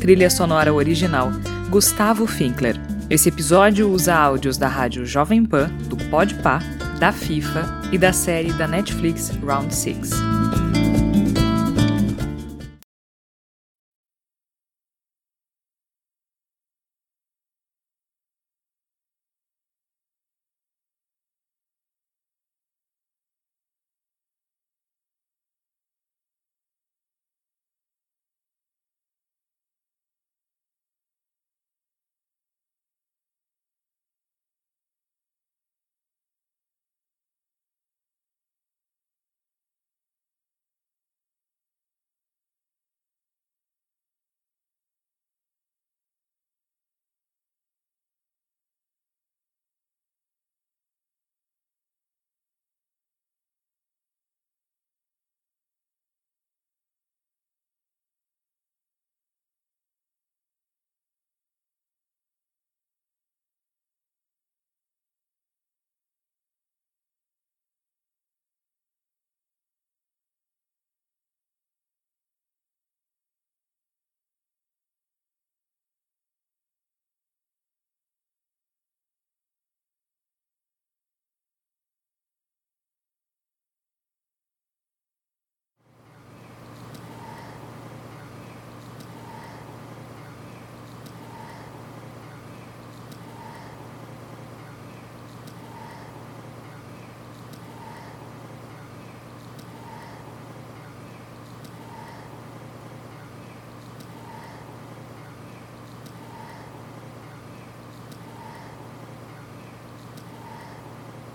Trilha 0.00 0.30
sonora 0.30 0.72
original: 0.72 1.30
Gustavo 1.68 2.26
Finkler. 2.26 2.80
Esse 3.10 3.28
episódio 3.28 3.90
usa 3.90 4.14
áudios 4.14 4.56
da 4.56 4.66
rádio 4.66 5.04
Jovem 5.04 5.44
Pan, 5.44 5.68
do 5.88 5.96
Podpah, 6.08 6.62
da 6.98 7.12
FIFA 7.12 7.82
e 7.92 7.98
da 7.98 8.14
série 8.14 8.52
da 8.54 8.66
Netflix 8.66 9.30
Round 9.44 9.74
6. 9.74 10.33